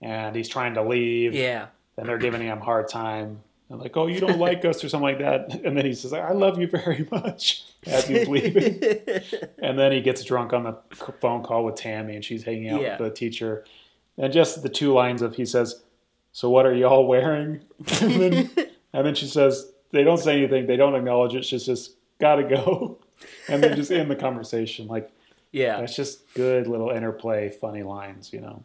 [0.02, 1.68] and he's trying to leave Yeah,
[1.98, 3.42] and they're giving him a hard time.
[3.70, 5.62] And like, oh, you don't like us or something like that.
[5.64, 8.82] And then he says, I love you very much as he's leaving.
[9.62, 10.76] and then he gets drunk on the
[11.20, 12.98] phone call with Tammy and she's hanging out Yeah.
[13.00, 13.64] with the teacher.
[14.18, 15.84] And just the two lines of he says,
[16.32, 17.62] So what are y'all wearing?
[18.02, 18.50] and, then,
[18.94, 20.68] and then she says, They don't say anything.
[20.68, 21.46] They don't acknowledge it.
[21.46, 22.98] She's just, Gotta go.
[23.48, 24.88] And then just end the conversation.
[24.88, 25.12] Like,
[25.52, 25.80] yeah.
[25.80, 28.64] that's just good little interplay, funny lines, you know?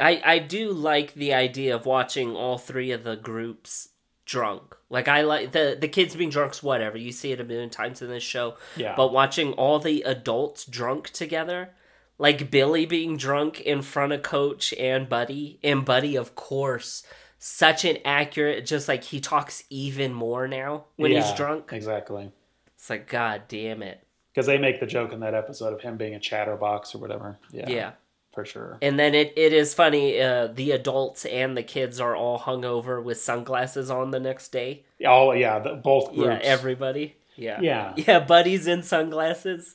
[0.00, 3.88] I I do like the idea of watching all three of the groups
[4.24, 4.76] drunk.
[4.90, 6.96] Like I like the the kids being drunks, whatever.
[6.96, 8.56] You see it a million times in this show.
[8.76, 8.94] Yeah.
[8.96, 11.70] But watching all the adults drunk together,
[12.18, 17.02] like Billy being drunk in front of Coach and Buddy, and Buddy, of course,
[17.38, 18.66] such an accurate.
[18.66, 21.72] Just like he talks even more now when he's drunk.
[21.72, 22.30] Exactly.
[22.74, 24.04] It's like God damn it.
[24.32, 27.38] Because they make the joke in that episode of him being a chatterbox or whatever.
[27.50, 27.68] Yeah.
[27.68, 27.90] Yeah.
[28.32, 28.78] For sure.
[28.82, 30.20] And then it, it is funny.
[30.20, 34.84] Uh, the adults and the kids are all hungover with sunglasses on the next day.
[35.04, 36.44] All, yeah, the, both groups.
[36.44, 37.16] Yeah, everybody.
[37.34, 37.60] Yeah.
[37.60, 37.94] Yeah.
[37.96, 39.74] Yeah, buddies in sunglasses.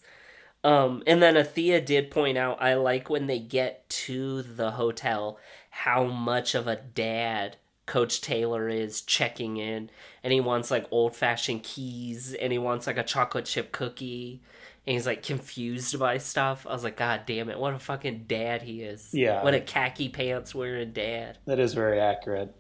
[0.64, 5.38] Um, and then Athea did point out I like when they get to the hotel
[5.76, 7.58] how much of a dad
[7.88, 9.90] Coach Taylor is checking in.
[10.24, 14.44] And he wants like old fashioned keys and he wants like a chocolate chip cookie.
[14.86, 16.68] And he's like confused by stuff.
[16.70, 19.10] I was like, God damn it, what a fucking dad he is.
[19.14, 19.44] Yeah.
[19.44, 21.40] What a khaki pants wearing dad.
[21.46, 22.56] That is very accurate.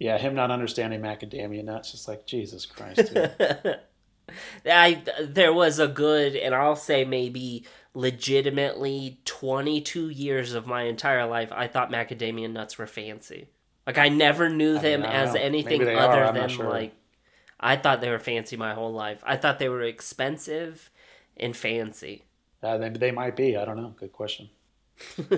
[0.00, 3.12] Yeah, him not understanding macadamia nuts, just like Jesus Christ.
[4.66, 11.26] I there was a good and I'll say maybe legitimately 22 years of my entire
[11.26, 13.48] life I thought macadamia nuts were fancy.
[13.86, 15.40] Like I never knew I them mean, I as know.
[15.40, 16.68] anything other are, than sure.
[16.68, 16.92] like
[17.60, 19.22] I thought they were fancy my whole life.
[19.24, 20.90] I thought they were expensive
[21.36, 22.24] and fancy.
[22.62, 23.56] uh, they, they might be.
[23.56, 23.94] I don't know.
[23.96, 24.50] Good question.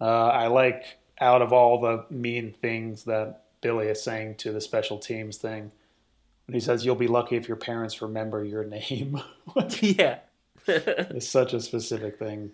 [0.00, 4.60] uh, I like out of all the mean things that Billy is saying to the
[4.60, 5.72] special teams thing,
[6.46, 9.20] when he says, "You'll be lucky if your parents remember your name."
[9.80, 10.18] yeah.
[11.14, 12.50] it's such a specific thing,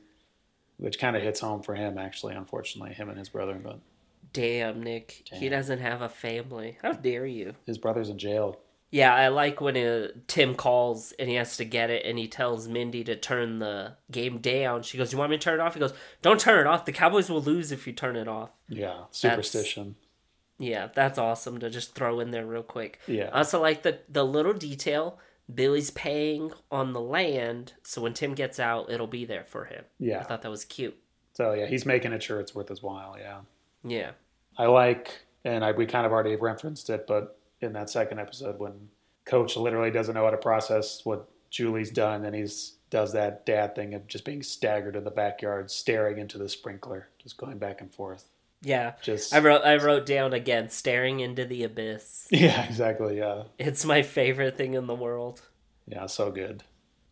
[0.76, 1.98] which kind of hits home for him.
[1.98, 3.80] Actually, unfortunately, him and his brother, but
[4.32, 5.28] Damn, Nick.
[5.32, 6.78] He doesn't have a family.
[6.82, 7.54] How dare you?
[7.66, 8.58] his brother's in jail.
[8.90, 12.28] Yeah, I like when uh, Tim calls and he has to get it, and he
[12.28, 14.82] tells Mindy to turn the game down.
[14.82, 16.84] She goes, "You want me to turn it off?" He goes, "Don't turn it off.
[16.84, 19.96] The Cowboys will lose if you turn it off." Yeah, superstition.
[20.58, 23.00] Yeah, that's awesome to just throw in there real quick.
[23.06, 23.30] Yeah.
[23.32, 25.18] I also like the the little detail.
[25.52, 29.84] Billy's paying on the land, so when Tim gets out, it'll be there for him.
[29.98, 30.20] Yeah.
[30.20, 30.96] I thought that was cute.
[31.34, 33.16] So yeah, he's making it sure it's worth his while.
[33.18, 33.40] Yeah.
[33.84, 34.12] Yeah.
[34.56, 38.58] I like, and I, we kind of already referenced it, but in that second episode,
[38.58, 38.88] when
[39.24, 43.74] Coach literally doesn't know how to process what Julie's done, and he's does that dad
[43.74, 47.80] thing of just being staggered in the backyard, staring into the sprinkler, just going back
[47.80, 48.28] and forth.
[48.62, 48.92] Yeah.
[49.02, 52.28] Just I wrote I wrote down again, staring into the abyss.
[52.30, 53.18] yeah, exactly.
[53.18, 55.42] Yeah, It's my favorite thing in the world.
[55.86, 56.62] yeah, so good.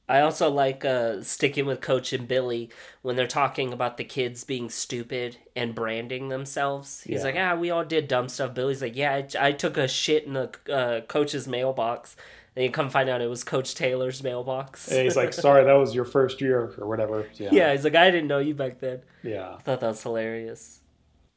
[0.09, 2.69] I also like uh, sticking with Coach and Billy
[3.03, 7.03] when they're talking about the kids being stupid and branding themselves.
[7.03, 7.25] He's Yeah.
[7.25, 8.53] like, ah, we all did dumb stuff.
[8.53, 12.17] Billy's like, yeah, I, I took a shit in the uh, coach's mailbox.
[12.57, 14.89] And you come find out it was Coach Taylor's mailbox.
[14.91, 17.95] And he's like, "Sorry, that was your first year or whatever." Yeah, yeah, he's like,
[17.95, 19.03] I didn't know you back then.
[19.23, 19.55] yeah.
[19.57, 20.80] I thought that was hilarious.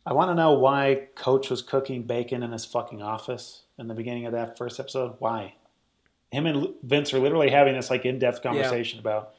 [0.06, 3.94] I want to know why Coach was cooking bacon in his fucking office in the
[3.94, 5.16] beginning of that first episode.
[5.20, 5.56] Why?
[6.32, 9.34] Him and Vince are literally having this like in-depth conversation about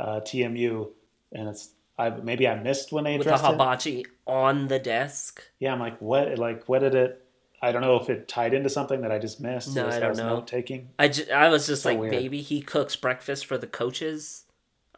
[0.00, 0.88] uh, TMU,
[1.32, 3.52] and it's I maybe I missed when they With the addressed it.
[3.52, 5.42] hibachi on the desk.
[5.58, 6.38] Yeah, I'm like, what?
[6.38, 7.24] Like, what did it?
[7.60, 9.74] I don't know if it tied into something that I just missed.
[9.74, 10.40] No, I don't know.
[10.42, 10.90] Taking.
[10.98, 12.12] I, ju- I was just So like, weird.
[12.12, 14.44] maybe he cooks breakfast for the coaches.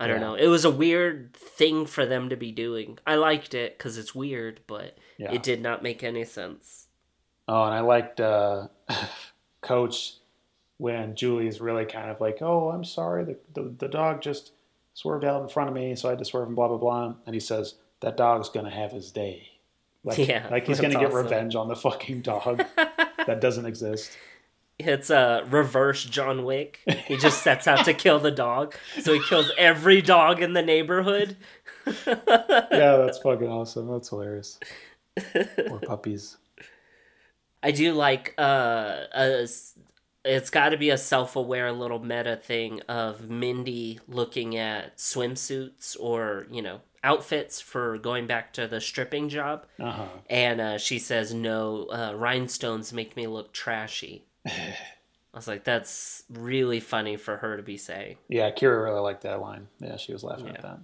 [0.00, 0.28] I don't Yeah.
[0.28, 0.34] know.
[0.34, 2.98] It was a weird thing for them to be doing.
[3.06, 6.88] I liked it because it's weird, but Yeah, it did not make any sense.
[7.46, 8.68] Oh, and I liked uh,
[9.60, 10.14] Coach
[10.78, 14.52] when Julie's really kind of like, "Oh, I'm sorry, the, the the dog just
[14.94, 17.14] swerved out in front of me, so I had to swerve and blah blah blah."
[17.26, 19.48] And he says, "That dog's gonna have his day."
[20.02, 24.16] Like, Yeah, like he's gonna get revenge on the fucking dog that doesn't exist.
[24.80, 26.80] It's a reverse John Wick.
[27.06, 30.62] He just sets out to kill the dog, so he kills every dog in the
[30.62, 31.36] neighborhood.
[31.86, 33.88] Yeah, that's fucking awesome.
[33.90, 34.58] That's hilarious.
[35.70, 36.36] or puppies.
[37.62, 39.46] I do like uh, a,
[40.24, 46.46] it's got to be a self-aware little meta thing of Mindy looking at swimsuits or
[46.50, 50.06] you know outfits for going back to the stripping job, Uh huh.
[50.28, 54.26] and uh, she says no uh, rhinestones make me look trashy.
[54.46, 58.16] I was like, that's really funny for her to be saying.
[58.28, 59.68] Yeah, Kira really liked that line.
[59.78, 60.78] Yeah, she was laughing at that.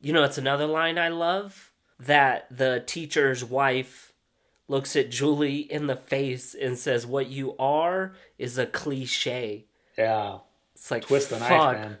[0.00, 4.12] You know, it's another line I love that the teacher's wife
[4.68, 9.66] looks at Julie in the face and says, "What you are is a cliche."
[9.98, 10.38] Yeah,
[10.74, 11.50] It's like twist the fuck.
[11.50, 11.98] knife, man.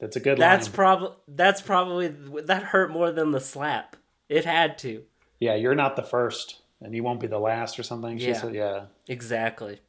[0.00, 0.74] That's a good That's line.
[0.74, 3.96] probably that's probably that hurt more than the slap.
[4.28, 5.04] It had to.
[5.38, 8.18] yeah, you're not the first, and you won't be the last, or something.
[8.18, 8.32] She Yeah.
[8.40, 8.84] said, yeah.
[9.06, 9.80] Exactly.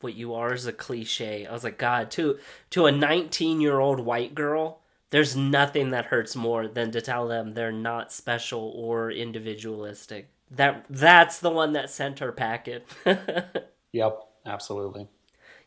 [0.00, 1.46] What you are is a cliche.
[1.46, 2.38] I was like, God, to
[2.70, 4.80] to a 19 year old white girl,
[5.10, 10.28] there's nothing that hurts more than to tell them they're not special or individualistic.
[10.50, 12.86] That that's the one that sent her packet.
[13.92, 15.08] Yep, absolutely.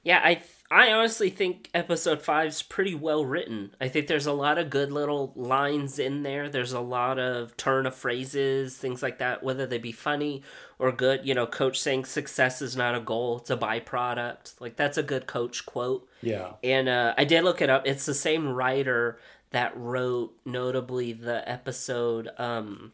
[0.03, 0.41] Yeah, I
[0.71, 3.75] I honestly think episode five's pretty well written.
[3.81, 6.47] I think there's a lot of good little lines in there.
[6.47, 10.43] There's a lot of turn of phrases, things like that, whether they be funny
[10.79, 11.25] or good.
[11.25, 14.59] You know, coach saying success is not a goal, it's a byproduct.
[14.61, 16.07] Like that's a good coach quote.
[16.21, 16.53] Yeah.
[16.63, 17.85] And uh, I did look it up.
[17.85, 19.19] It's the same writer
[19.51, 22.93] that wrote, notably, the episode um,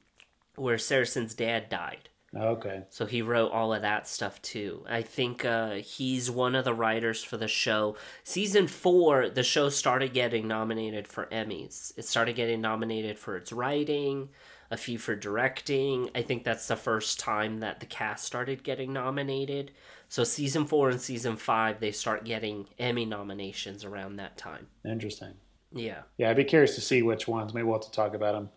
[0.56, 2.10] where Saracen's dad died.
[2.36, 2.84] Okay.
[2.90, 4.86] So he wrote all of that stuff too.
[4.88, 7.96] I think uh, he's one of the writers for the show.
[8.24, 11.94] Season four, the show started getting nominated for Emmys.
[11.98, 14.30] It started getting nominated for its writing,
[14.70, 16.10] a few for directing.
[16.14, 19.72] I think that's the first time that the cast started getting nominated.
[20.10, 24.68] So season four and season five, they start getting Emmy nominations around that time.
[24.84, 25.34] Interesting.
[25.72, 26.02] Yeah.
[26.18, 27.54] Yeah, I'd be curious to see which ones.
[27.54, 28.50] Maybe we'll have to talk about them.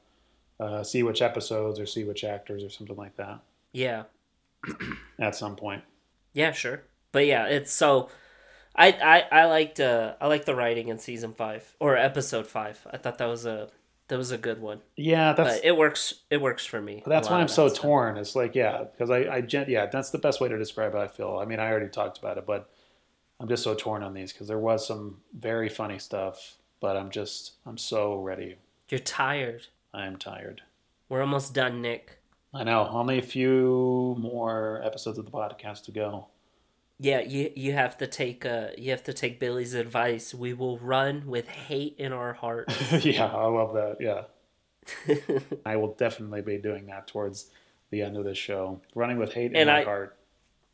[0.59, 3.41] Uh, see which episodes or see which actors or something like that
[3.73, 4.05] Yeah.
[5.19, 5.83] at some point.
[6.33, 6.83] Yeah, sure.
[7.13, 8.09] But yeah, it's so
[8.77, 8.89] I
[9.33, 12.87] I I liked uh I liked the writing in season 5 or episode 5.
[12.93, 13.69] I thought that was a
[14.09, 14.81] that was a good one.
[14.97, 17.03] Yeah, that's But it works it works for me.
[17.07, 17.83] that's why I'm so stuff.
[17.83, 18.17] torn.
[18.17, 20.99] It's like, yeah, because I, I, yeah, that's the best way to describe it.
[20.99, 21.39] I feel.
[21.41, 22.69] I mean, I already talked about it, but
[23.39, 27.11] I'm just so torn on these because there was some very funny stuff, but I'm
[27.11, 28.57] just, I'm so ready.
[28.89, 29.69] You're tired.
[29.95, 30.63] I am tired.
[31.09, 32.19] We're almost done, Nick.
[32.53, 32.89] I know.
[32.91, 36.27] Only a few more episodes of the podcast to go.
[36.99, 40.35] Yeah, you you have to take uh you have to take Billy's advice.
[40.35, 42.71] We will run with hate in our heart.
[43.05, 43.97] yeah, I love that.
[44.01, 44.25] Yeah,
[45.67, 47.47] I will definitely be doing that towards
[47.91, 48.81] the end of this show.
[48.95, 50.19] Running with hate in And my heart.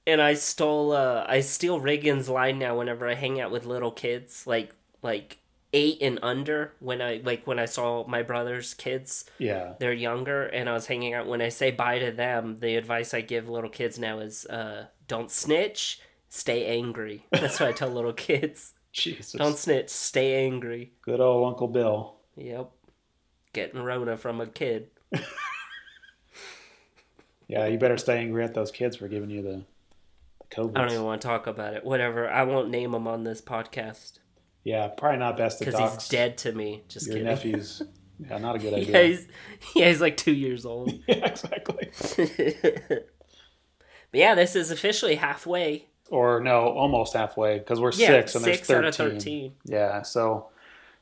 [0.06, 3.92] and I stole uh I steal Riggins' line now whenever I hang out with little
[3.92, 5.38] kids, like like
[5.76, 6.72] eight and under.
[6.80, 9.74] When I like when I saw my brother's kids, Yeah.
[9.78, 11.26] they're younger, and I was hanging out.
[11.26, 14.86] When I say bye to them, the advice I give little kids now is uh
[15.08, 17.26] don't snitch, stay angry.
[17.30, 18.72] That's what I tell little kids.
[18.92, 19.32] Jesus.
[19.32, 20.92] Don't snitch, stay angry.
[21.02, 22.14] Good old Uncle Bill.
[22.36, 22.70] Yep,
[23.52, 24.88] getting Rona from a kid.
[27.48, 29.62] Yeah, you better stay angry at those kids for giving you the,
[30.40, 30.76] the COVID.
[30.76, 31.84] I don't even want to talk about it.
[31.84, 32.28] Whatever.
[32.28, 34.18] I won't name them on this podcast
[34.66, 36.82] Yeah, probably not best to because he's dead to me.
[36.88, 37.28] Just your kidding.
[37.28, 37.82] nephews.
[38.18, 39.02] Yeah, not a good Yeah, idea.
[39.04, 39.28] he's,
[39.76, 40.92] yeah, he's like two years old.
[41.06, 41.90] yeah, exactly.
[42.90, 43.04] but
[44.12, 45.86] yeah, this is officially halfway.
[46.10, 49.54] Or no, almost halfway because we're Yeah, six and there's six out of 13.
[49.66, 50.48] Yeah, so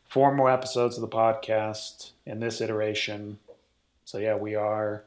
[0.04, 3.38] four more episodes of the podcast in this iteration.
[4.04, 5.04] So yeah, we are.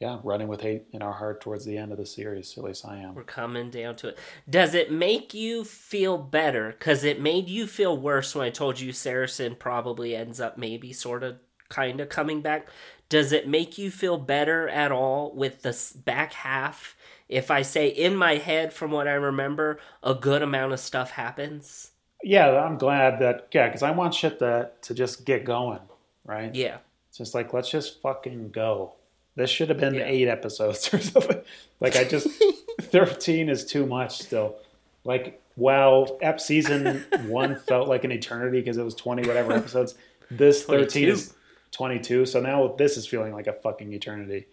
[0.00, 2.58] Yeah, running with hate in our heart towards the end of the series.
[2.58, 3.14] At least I am.
[3.14, 4.18] We're coming down to it.
[4.50, 6.72] Does it make you feel better?
[6.72, 10.92] Because it made you feel worse when I told you Saracen probably ends up maybe
[10.92, 11.36] sort of
[11.68, 12.68] kind of coming back.
[13.08, 16.96] Does it make you feel better at all with the back half?
[17.28, 21.12] If I say in my head, from what I remember, a good amount of stuff
[21.12, 21.92] happens.
[22.22, 23.48] Yeah, I'm glad that.
[23.52, 25.80] Yeah, because I want shit to to just get going.
[26.24, 26.54] Right.
[26.54, 26.78] Yeah.
[27.08, 28.94] It's just like let's just fucking go.
[29.36, 30.04] This should have been Yeah.
[30.06, 31.40] eight episodes or something.
[31.80, 32.28] Like I just
[32.80, 34.56] thirteen is too much still.
[35.04, 39.94] Like wow, ep season one felt like an eternity because it was twenty whatever episodes.
[40.30, 41.34] This thirteen is
[41.72, 42.26] twenty two.
[42.26, 44.46] So now this is feeling like a fucking eternity.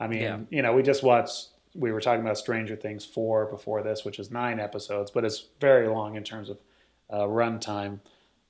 [0.00, 0.38] I mean, Yeah.
[0.50, 4.18] you know, we just watched we were talking about Stranger Things four before this, which
[4.18, 6.58] is nine episodes, but it's very long in terms of
[7.10, 7.98] uh, runtime.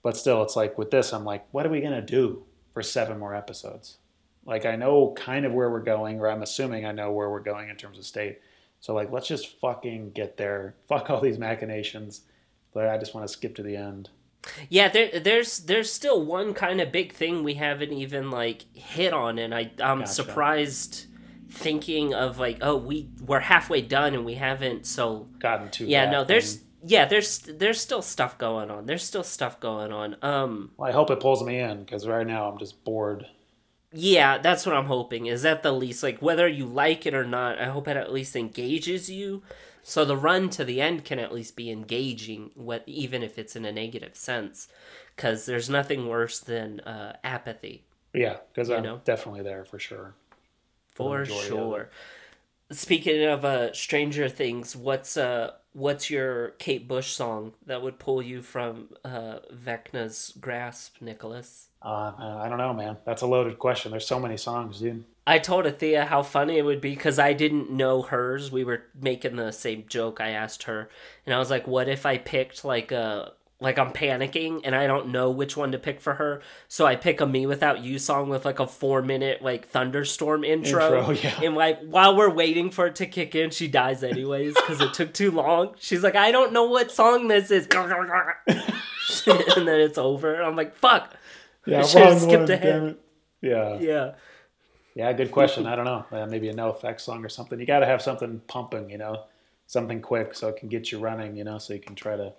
[0.03, 2.45] But still, it's like with this, I'm like, what are we gonna do
[2.75, 3.97] for seven more episodes?
[4.47, 7.41] Like I know kind of where we're going, or I'm assuming I know where we're
[7.41, 8.41] going in terms of state.
[8.81, 10.75] So like, let's just fucking get there.
[10.89, 12.23] Fuck all these machinations.
[12.73, 14.11] But I just want to skip to the end.
[14.69, 19.13] Yeah, there, there's there's still one kind of big thing we haven't even like hit
[19.13, 20.13] on, and I I'm Gotcha.
[20.13, 21.07] surprised
[21.51, 26.11] thinking of like oh we we're halfway done and we haven't so Gotten to yeah
[26.11, 30.73] no there's yeah there's there's still stuff going on there's still stuff going on um
[30.77, 33.27] Well, I hope it pulls me in because right now I'm just bored.
[33.97, 37.25] Yeah that's what I'm hoping is at the least like whether you like it or
[37.25, 39.43] not I hope it at least engages you
[39.83, 43.55] so the run to the end can at least be engaging what even if it's
[43.57, 44.69] in a negative sense
[45.15, 49.01] because there's nothing worse than uh, apathy Yeah, because I'm know?
[49.05, 50.15] definitely there for sure.
[50.95, 51.91] for sure.
[52.71, 58.23] Speaking of uh, Stranger Things, what's uh what's your Kate Bush song that would pull
[58.23, 61.69] you from uh, Vecna's grasp, Nicholas?
[61.83, 62.97] Uh, I don't know, man.
[63.05, 63.91] That's a loaded question.
[63.91, 65.05] There's so many songs, dude.
[65.27, 68.51] I told Athea how funny it would be because I didn't know hers.
[68.51, 70.21] We were making the same joke.
[70.21, 70.89] I asked her,
[71.27, 74.87] and I was like, "What if I picked like a like I'm panicking and I
[74.87, 76.43] don't know which one to pick for her?
[76.69, 80.45] So I pick a Me Without You song with like a four minute like thunderstorm
[80.45, 81.41] intro, Intro, yeah.
[81.43, 84.93] and like while we're waiting for it to kick in, she dies anyways because it
[84.93, 85.75] took too long.
[85.79, 87.67] She's like, "I don't know what song this is,"
[88.47, 90.43] and then it's over.
[90.43, 91.15] I'm like, "Fuck."
[91.67, 92.97] Yeah, should've skipped one, ahead.
[93.41, 93.79] Yeah.
[93.79, 94.13] Yeah.
[94.95, 95.67] Yeah, good question.
[95.67, 96.05] I don't know.
[96.13, 97.59] Uh, maybe a NOFX song or something.
[97.59, 99.25] You got to have something pumping, you know,
[99.67, 102.33] something quick so it can get you running, you know, so you can try to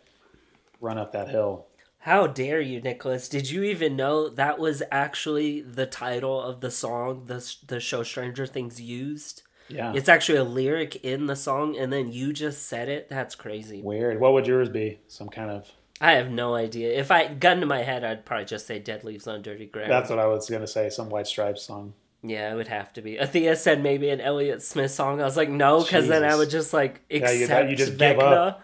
[0.80, 1.68] run up that hill.
[2.00, 3.28] How dare you, Nicholas?
[3.28, 8.04] Did you even know that was actually the title of the song the the show
[8.04, 9.42] Stranger Things used?
[9.68, 9.94] Yeah.
[9.96, 13.10] It's actually a lyric in the song, and then you just said it.
[13.10, 13.82] That's crazy.
[13.82, 14.20] Weird.
[14.20, 15.00] What would yours be?
[15.08, 15.72] Some kind of.
[16.00, 16.92] I have no idea.
[17.00, 19.90] If I gun to my head, I'd probably just say "Dead Leaves on Dirty Ground."
[19.90, 20.92] That's what I was going to say.
[20.92, 21.94] Some White Stripes song.
[22.22, 23.16] yeah, it would have to be.
[23.16, 25.20] Athea said maybe an Elliott Smith song.
[25.22, 28.18] I was like, no, because then I would just like you- accept you just give
[28.18, 28.58] Vecna.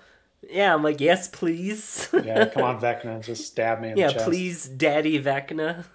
[0.50, 2.10] Yeah, I'm like, yes, please.
[2.14, 3.24] Yeah, come on, Vecna.
[3.24, 4.26] Just stab me in yeah, the chest.
[4.26, 5.86] please, Daddy Vecna.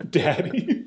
[0.10, 0.86] Daddy.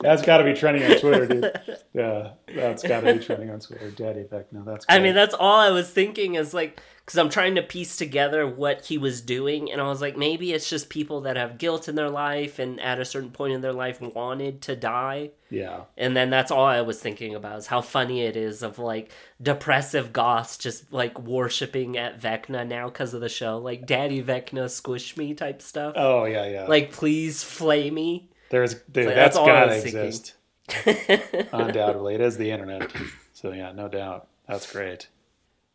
[0.00, 1.78] that's got to be trending on Twitter, dude.
[1.92, 3.90] Yeah, that's got to be trending on Twitter.
[3.90, 4.64] Daddy Vecna.
[4.64, 7.96] That's I mean, that's all I was thinking is like, because I'm trying to piece
[7.96, 11.58] together what he was doing, and I was like, maybe it's just people that have
[11.58, 15.32] guilt in their life and at a certain point in their life wanted to die.
[15.50, 15.82] Yeah.
[15.98, 19.10] And then that's all I was thinking about is how funny it is of like
[19.40, 23.58] depressive goths just like worshiping at Vecna now because of the show.
[23.58, 25.92] Like, Daddy Vecna, squish me type stuff.
[25.96, 26.66] Oh, yeah, yeah.
[26.66, 28.30] Like, please flay me.
[28.48, 30.34] There's, dude, like, that's that's all I got to exist.
[31.52, 32.14] Undoubtedly.
[32.14, 32.90] It is the internet.
[33.34, 34.28] So, yeah, no doubt.
[34.48, 35.08] That's great.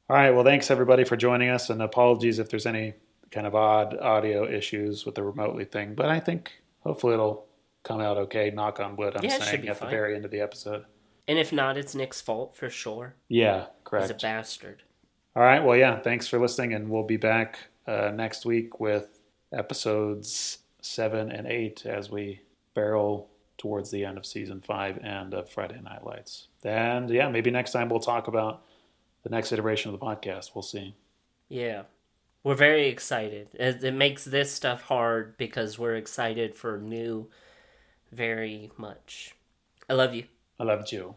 [0.10, 0.32] All right.
[0.32, 1.70] Well, thanks everybody for joining us.
[1.70, 2.94] And apologies if there's any
[3.32, 5.94] kind of odd audio issues with the remotely thing.
[5.94, 7.46] But I think hopefully it'll
[7.84, 8.50] come out okay.
[8.50, 9.90] Knock on wood, I'm Yeah, saying at fine.
[9.90, 10.86] the very end of the episode.
[11.28, 13.16] And if not, it's Nick's fault for sure.
[13.28, 14.06] Yeah, correct.
[14.08, 14.82] He's a bastard.
[15.36, 15.64] All right.
[15.64, 16.00] Well, yeah.
[16.00, 19.20] Thanks for listening, and we'll be back uh, next week with
[19.54, 22.42] episodes seven and eight as we
[22.74, 23.30] barrel
[23.60, 26.48] towards the end of season five and of Friday Night Lights.
[26.64, 28.64] And yeah, maybe next time we'll talk about
[29.24, 30.52] the next iteration of the podcast.
[30.56, 30.96] We'll see.
[31.48, 31.84] Yeah.
[32.44, 33.50] We're very excited.
[33.54, 37.30] It, it makes this stuff hard because we're excited for new
[38.12, 39.36] very much.
[39.90, 40.26] I love you.
[40.60, 41.16] I love you.